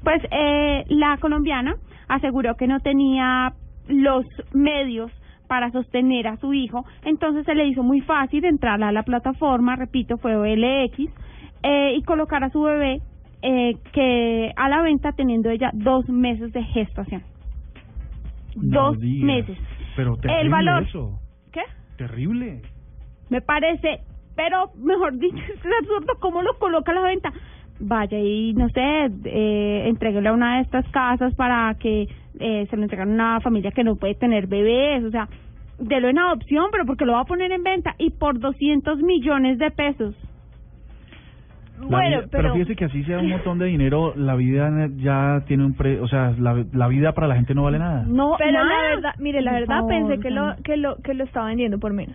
[0.02, 1.74] Pues eh, la colombiana
[2.08, 3.52] aseguró que no tenía
[3.88, 5.12] los medios
[5.52, 9.76] para sostener a su hijo, entonces se le hizo muy fácil entrar a la plataforma,
[9.76, 10.98] repito, fue OLX,
[11.62, 13.02] eh, y colocar a su bebé
[13.42, 17.22] eh, que a la venta teniendo ella dos meses de gestación.
[18.56, 19.58] No dos meses.
[19.94, 20.82] Pero terrible El valor.
[20.84, 21.20] eso.
[21.52, 21.60] ¿Qué?
[21.98, 22.62] Terrible.
[23.28, 24.00] Me parece,
[24.34, 27.30] pero mejor dicho, es absurdo cómo lo coloca a la venta.
[27.78, 32.08] Vaya y no sé, eh, entreguele a una de estas casas para que
[32.42, 35.28] eh, se lo entreguen a una familia que no puede tener bebés, o sea,
[35.78, 39.58] delo en adopción, pero porque lo va a poner en venta y por 200 millones
[39.58, 40.14] de pesos.
[41.80, 45.42] La Bueno, vida- pero- fíjese que así sea un montón de dinero, la vida ya
[45.48, 48.04] tiene un pre, o sea, la, la vida para la gente no vale nada.
[48.06, 51.14] No, Pero la verdad, mire, la Por verdad favor, pensé que lo, que lo que
[51.14, 52.14] lo está vendiendo por menos.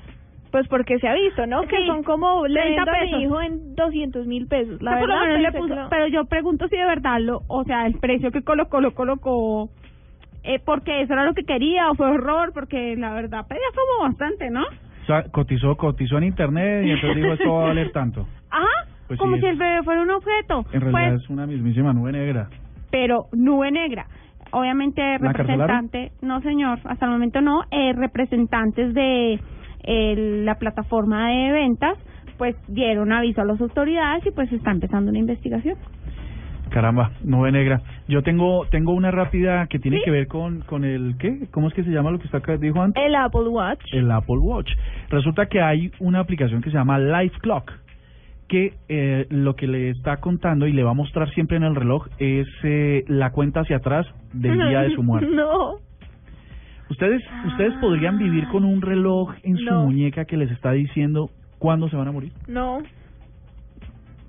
[0.51, 1.63] Pues porque se ha visto, ¿no?
[1.63, 3.21] que son como le 30 vendo a mi pesos.
[3.21, 4.81] hijo en 200 mil pesos.
[4.81, 6.77] La Pero por lo verdad, menos le pensé puso- que lo- pero yo pregunto si
[6.77, 9.69] de verdad lo, o sea, el precio que colocó, lo colocó,
[10.47, 14.07] eh, porque eso era lo que quería o fue horror, porque la verdad pedía como
[14.09, 14.63] bastante, ¿no?
[14.63, 18.27] O sea, cotizó, cotizó en internet y entonces dijo esto va a valer tanto.
[18.49, 20.65] Ajá, Pues como sí, si el bebé fuera un objeto.
[20.73, 22.49] En realidad pues, es una mismísima nube negra.
[22.91, 24.07] pero nube negra.
[24.51, 29.39] Obviamente ¿La representante, no señor, hasta el momento no, eh, representantes de
[29.83, 31.97] eh, la plataforma de ventas,
[32.37, 35.75] pues dieron aviso a las autoridades y pues está empezando una investigación.
[36.69, 37.81] Caramba, nube negra.
[38.07, 41.47] Yo tengo tengo una rápida que tiene que ver con con el ¿qué?
[41.51, 43.01] ¿Cómo es que se llama lo que está acá dijo antes?
[43.03, 43.81] El Apple Watch.
[43.93, 44.71] El Apple Watch.
[45.09, 47.71] Resulta que hay una aplicación que se llama Life Clock
[48.47, 51.75] que eh, lo que le está contando y le va a mostrar siempre en el
[51.75, 55.27] reloj es eh, la cuenta hacia atrás del día de su muerte.
[55.33, 55.75] No.
[56.89, 59.83] Ustedes ustedes podrían vivir con un reloj en su No.
[59.83, 62.31] muñeca que les está diciendo cuándo se van a morir.
[62.47, 62.77] No.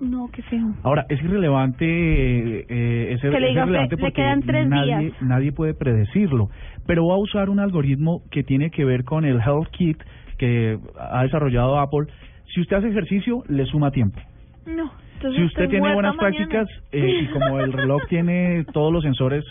[0.01, 0.73] No, qué feo.
[0.83, 4.41] Ahora, es irrelevante, eh, eh, es, Que le es diga, irrelevante "Fe- le porque quedan
[4.43, 5.21] tres nadie, días".
[5.21, 6.49] nadie puede predecirlo,
[6.87, 9.97] pero va a usar un algoritmo que tiene que ver con el Health Kit
[10.37, 12.07] que ha desarrollado Apple.
[12.53, 14.19] Si usted hace ejercicio, le suma tiempo.
[14.65, 14.89] No.
[15.15, 16.37] Entonces Si usted tiene buenas mañana.
[16.37, 19.43] prácticas eh, y como el reloj tiene todos los sensores,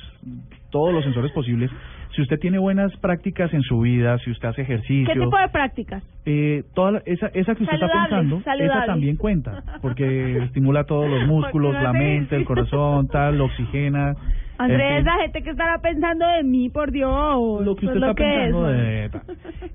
[0.71, 1.71] todos los sensores posibles,
[2.19, 5.49] si usted tiene buenas prácticas en su vida, si usted hace ejercicio, ¿Qué tipo de
[5.51, 6.03] prácticas?
[6.27, 8.77] eh, toda la- esa, esa que usted está pensando, saludables.
[8.77, 14.11] esa también cuenta, porque estimula todos los músculos, la mente, el corazón, tal, lo oxigena.
[14.11, 14.17] en
[14.59, 15.05] Andrés, fin.
[15.05, 17.65] la gente que estará pensando de mí, por Dios.
[17.65, 19.21] lo que Pues usted está que pensando es, de...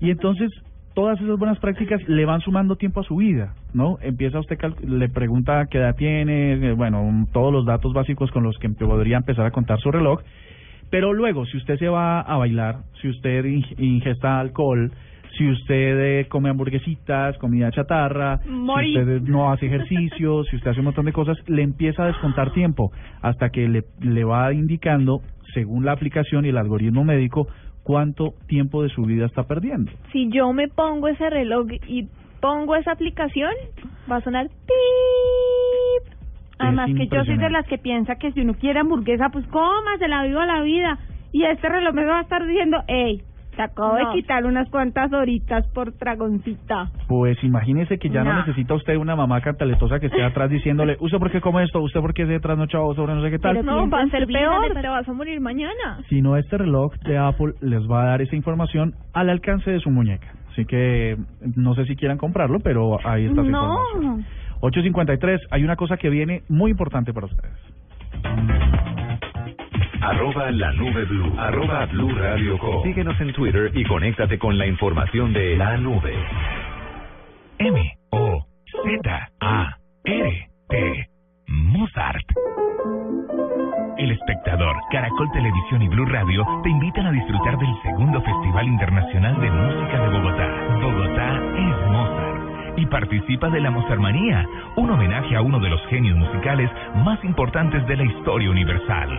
[0.01, 0.51] Y entonces,
[0.93, 3.97] todas esas buenas prácticas le van sumando tiempo a su vida, ¿no?
[4.01, 8.57] Empieza usted, le pregunta qué edad tiene, eh, bueno, todos los datos básicos con los
[8.59, 10.19] que podría empezar a contar su reloj.
[10.93, 14.91] Pero luego, si usted se va a bailar, si usted ing- ingesta alcohol,
[15.35, 18.93] si usted eh, come hamburguesitas, comida chatarra, Morí.
[18.93, 22.07] si usted no hace ejercicio, si usted hace un montón de cosas, le empieza a
[22.07, 22.91] descontar tiempo
[23.23, 25.21] hasta que le, le va indicando,
[25.55, 27.47] según la aplicación y el algoritmo médico,
[27.81, 29.91] cuánto tiempo de su vida está perdiendo.
[30.11, 32.07] Si yo me pongo ese reloj y
[32.39, 33.49] pongo esa aplicación,
[34.11, 36.12] va a sonar pip.
[36.59, 39.45] Además Es que yo soy de las que piensa que si uno quiere hamburguesa, pues
[39.47, 40.97] cómasela, viva la vida.
[41.31, 43.21] Y este reloj me va a estar diciendo, hey,
[43.55, 44.09] te acabo No.
[44.09, 46.89] de quitar unas cuantas horitas por tragoncita.
[47.07, 48.39] Pues imagínese que ya no, No.
[48.39, 51.81] necesita usted una mamá cantaletosa que esté atrás diciéndole, ¿usted por qué come esto?
[51.81, 53.53] ¿Usted por qué se trasnochado sobre no sé qué tal?
[53.57, 55.99] Pero no, va a ser peor, te vas a morir mañana.
[56.09, 59.89] sino este reloj de Apple les va a dar esa información al alcance de su
[59.89, 60.27] muñeca.
[60.51, 61.17] Así que
[61.55, 64.25] no sé si quieran comprarlo, pero ahí está su información.
[64.63, 64.67] No.
[64.67, 67.53] 853, hay una cosa que viene muy importante para ustedes.
[70.01, 71.33] Arroba la nube blue.
[71.37, 72.83] Arroba blue radio com.
[72.83, 76.13] Síguenos en Twitter y conéctate con la información de la nube.
[77.59, 78.45] M O
[78.83, 81.09] Z A R T
[81.47, 82.25] Mozart.
[83.97, 89.39] El espectador, Caracol Televisión y Blue Radio te invitan a disfrutar del segundo Festival Internacional
[89.39, 90.47] de Música de Bogotá.
[90.81, 92.22] Bogotá es Mozart.
[92.75, 94.45] Y participa de la Mozartmanía,
[94.77, 96.71] un homenaje a uno de los genios musicales
[97.03, 99.09] más importantes de la historia universal.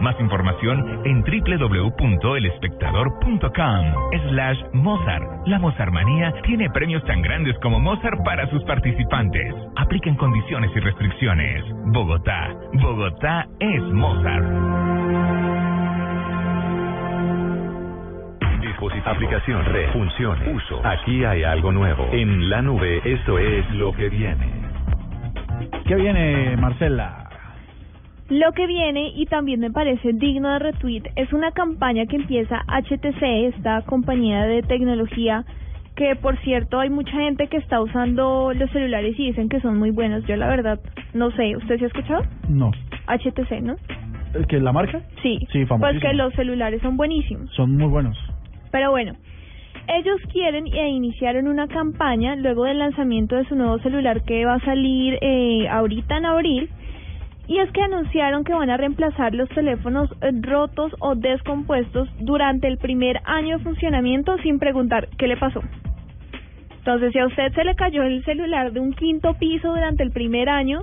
[0.00, 3.84] Más información en www.elespectador.com
[4.30, 5.46] slash Mozart.
[5.46, 9.54] La Mozartmanía tiene premios tan grandes como Mozart para sus participantes.
[9.76, 11.64] Aplican condiciones y restricciones.
[11.86, 12.50] Bogotá.
[12.74, 14.83] Bogotá es Mozart.
[18.88, 20.80] Dispositivo, aplicación, red, funciones, uso.
[20.84, 22.08] Aquí hay algo nuevo.
[22.12, 24.46] En la nube, esto es lo que viene.
[25.86, 27.28] ¿Qué viene, Marcela?
[28.28, 32.62] Lo que viene, y también me parece digno de retweet, es una campaña que empieza
[32.68, 33.22] HTC,
[33.54, 35.44] esta compañía de tecnología,
[35.94, 39.78] que por cierto hay mucha gente que está usando los celulares y dicen que son
[39.78, 40.24] muy buenos.
[40.26, 40.80] Yo la verdad
[41.12, 42.22] no sé, ¿usted se ha escuchado?
[42.48, 42.70] No.
[43.06, 43.76] HTC, ¿no?
[44.34, 45.00] ¿El ¿Que la marca?
[45.22, 45.38] Sí.
[45.52, 47.50] Sí, Pues que los celulares son buenísimos.
[47.52, 48.18] Son muy buenos.
[48.74, 49.14] Pero bueno,
[49.86, 54.54] ellos quieren e iniciaron una campaña luego del lanzamiento de su nuevo celular que va
[54.54, 56.68] a salir eh, ahorita en abril.
[57.46, 62.66] Y es que anunciaron que van a reemplazar los teléfonos eh, rotos o descompuestos durante
[62.66, 65.62] el primer año de funcionamiento sin preguntar qué le pasó.
[66.78, 70.10] Entonces, si a usted se le cayó el celular de un quinto piso durante el
[70.10, 70.82] primer año,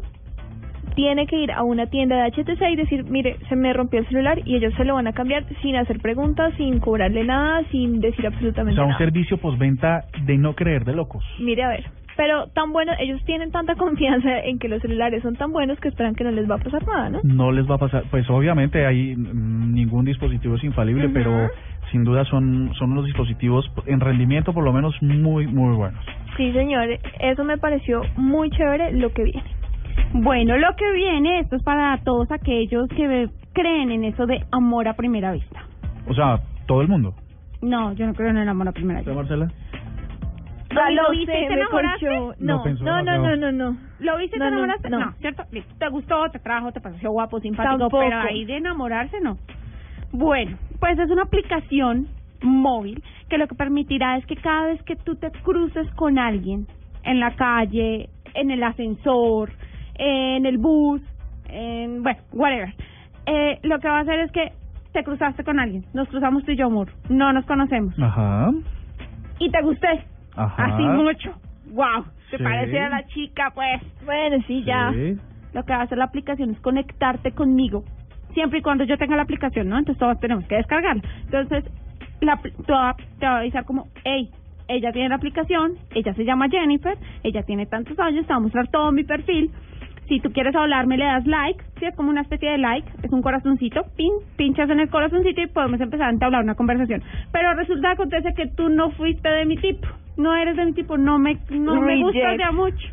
[0.95, 4.07] tiene que ir a una tienda de HTC y decir, mire, se me rompió el
[4.07, 7.99] celular y ellos se lo van a cambiar sin hacer preguntas, sin cobrarle nada, sin
[7.99, 8.99] decir O absolutamente sea, un nada.
[8.99, 11.23] servicio postventa de no creer de locos.
[11.39, 11.83] Mire, a ver,
[12.17, 15.87] pero tan bueno, ellos tienen tanta confianza en que los celulares son tan buenos que
[15.87, 17.19] esperan que no les va a pasar nada, ¿no?
[17.23, 21.49] No les va a pasar, pues obviamente hay ningún dispositivo es infalible, pero
[21.91, 26.03] sin duda son son unos dispositivos en rendimiento por lo menos muy muy buenos.
[26.37, 26.87] Sí, señor,
[27.19, 29.43] eso me pareció muy chévere lo que viene.
[30.13, 34.87] Bueno, lo que viene, esto es para todos aquellos que creen en eso de amor
[34.87, 35.63] a primera vista.
[36.07, 37.13] O sea, todo el mundo.
[37.61, 39.35] No, yo no creo en el amor a primera ¿Usted, vista.
[39.35, 39.51] Marcela?
[40.73, 42.05] ¿Ya Ay, lo no viste y te enamoraste?
[42.39, 43.77] No No, no, no, no.
[43.99, 44.89] ¿Lo viste y te No, no, enamoraste?
[44.89, 45.11] no.
[45.19, 45.43] ¿cierto?
[45.51, 45.73] Listo.
[45.77, 47.77] ¿Te gustó, te trajo, te pareció guapo, simpático?
[47.77, 47.99] Tampoco.
[47.99, 49.37] Pero ahí de enamorarse, no.
[50.11, 52.07] Bueno, pues es una aplicación
[52.41, 56.67] móvil que lo que permitirá es que cada vez que tú te cruces con alguien
[57.03, 59.51] en la calle, en el ascensor,
[60.03, 60.99] en el bus,
[61.47, 62.73] en, bueno, whatever,
[63.27, 64.51] eh, lo que va a hacer es que
[64.93, 68.51] te cruzaste con alguien, nos cruzamos tú y yo, amor, no nos conocemos, Ajá.
[69.39, 70.03] y te gusté,
[70.35, 70.65] Ajá.
[70.65, 71.33] así mucho,
[71.71, 72.43] wow, te Sí.
[72.43, 74.91] pareció la chica, pues, Bueno, sí, ya.
[74.91, 75.17] Sí.
[75.53, 77.83] lo que va a hacer la aplicación es conectarte conmigo,
[78.33, 79.77] siempre y cuando yo tenga la aplicación, ¿no?
[79.77, 81.03] Entonces todos tenemos que descargarla.
[81.25, 81.63] Entonces,
[82.21, 84.29] la, te, va, te va a avisar como, hey,
[84.69, 88.39] ella tiene la aplicación, ella se llama Jennifer, ella tiene tantos años, te va a
[88.41, 89.51] mostrar todo mi perfil.
[90.11, 91.85] Si tú quieres hablarme, le das like, ¿sí?
[91.85, 95.47] Es como una especie de like, es un corazoncito, pin, pinchas en el corazoncito y
[95.47, 97.01] podemos empezar a entablar una conversación.
[97.31, 99.87] Pero resulta que acontece que tú no fuiste de mi tipo,
[100.17, 102.85] no eres de mi tipo, no me, no me gustas ya mucho.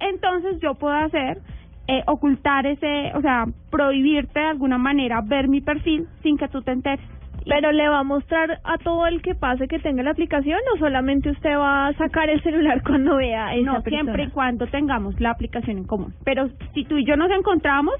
[0.00, 1.38] Entonces yo puedo hacer
[1.86, 6.62] eh, ocultar ese, o sea, prohibirte de alguna manera ver mi perfil sin que tú
[6.62, 7.06] te enteres.
[7.48, 10.78] Pero le va a mostrar a todo el que pase que tenga la aplicación o
[10.78, 14.02] solamente usted va a sacar el celular cuando vea esa no, persona?
[14.02, 16.12] siempre y cuando tengamos la aplicación en común.
[16.24, 17.94] Pero si tú y yo nos encontramos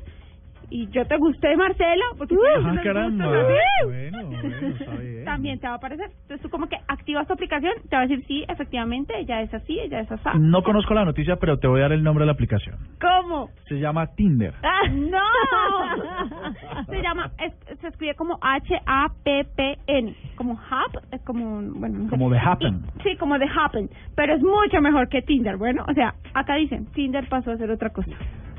[0.69, 3.27] y yo te gusté, Marcela, porque Ah, tú nos caramba.
[3.85, 5.16] Bueno, bueno, está bien.
[5.27, 6.07] También te va a aparecer.
[6.23, 9.53] Entonces tú como que activas tu aplicación, te va a decir, sí, efectivamente, ella es
[9.53, 10.29] así, ella es así.
[10.39, 12.77] No conozco la noticia, pero te voy a dar el nombre de la aplicación.
[13.01, 13.51] ¿Cómo?
[13.69, 14.55] Se llama Tinder.
[14.63, 15.19] ¡Ah, no!
[16.87, 20.15] Se llama, es- se escribe como H-A-P-P-N.
[20.37, 22.11] Como Hub, es como, un- bueno, no sé.
[22.11, 22.83] Como de Happen.
[22.99, 23.91] Y- sí, como de Happen.
[24.15, 25.57] Pero es mucho mejor que Tinder.
[25.57, 28.11] Bueno, o sea, acá dicen, Tinder pasó a ser otra cosa.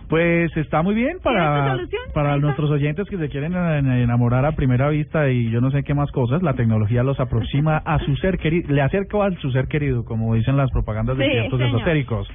[0.09, 1.77] Pues está muy bien ¿Tienes para,
[2.13, 5.83] para nuestros oyentes que se quieren en- enamorar a primera vista y yo no sé
[5.83, 6.41] qué más cosas.
[6.41, 10.33] La tecnología los aproxima a su ser querido, le acerca a su ser querido, como
[10.35, 11.75] dicen las propagandas de Sí, ciertos señor.
[11.75, 12.27] esotéricos.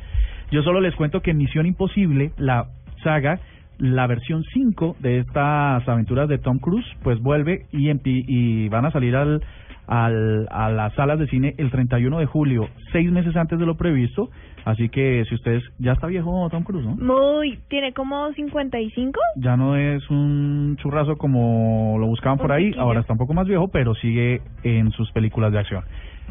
[0.51, 2.67] Yo solo les cuento que en Misión Imposible, la
[3.03, 3.41] saga,
[3.79, 8.91] la versión 5 de estas aventuras de Tom Cruise, pues vuelve y, y van a
[8.91, 9.41] salir al,
[9.87, 13.77] al, a las salas de cine el 31 de julio, seis meses antes de lo
[13.77, 14.31] previsto.
[14.65, 16.95] Así que si ustedes, ya está viejo Tom Cruise, ¿no?
[16.95, 19.19] Muy, tiene como 55.
[19.37, 23.49] ya no es un churrazo como lo buscaban por ahí, ahora está un poco más
[23.49, 25.85] viejo, pero sigue en sus películas de acción.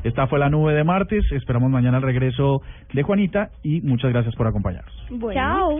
[0.03, 2.61] Esta fue la nube de martes, esperamos mañana el regreso
[2.93, 4.93] de Juanita y muchas gracias por acompañarnos.
[5.33, 5.79] Chao.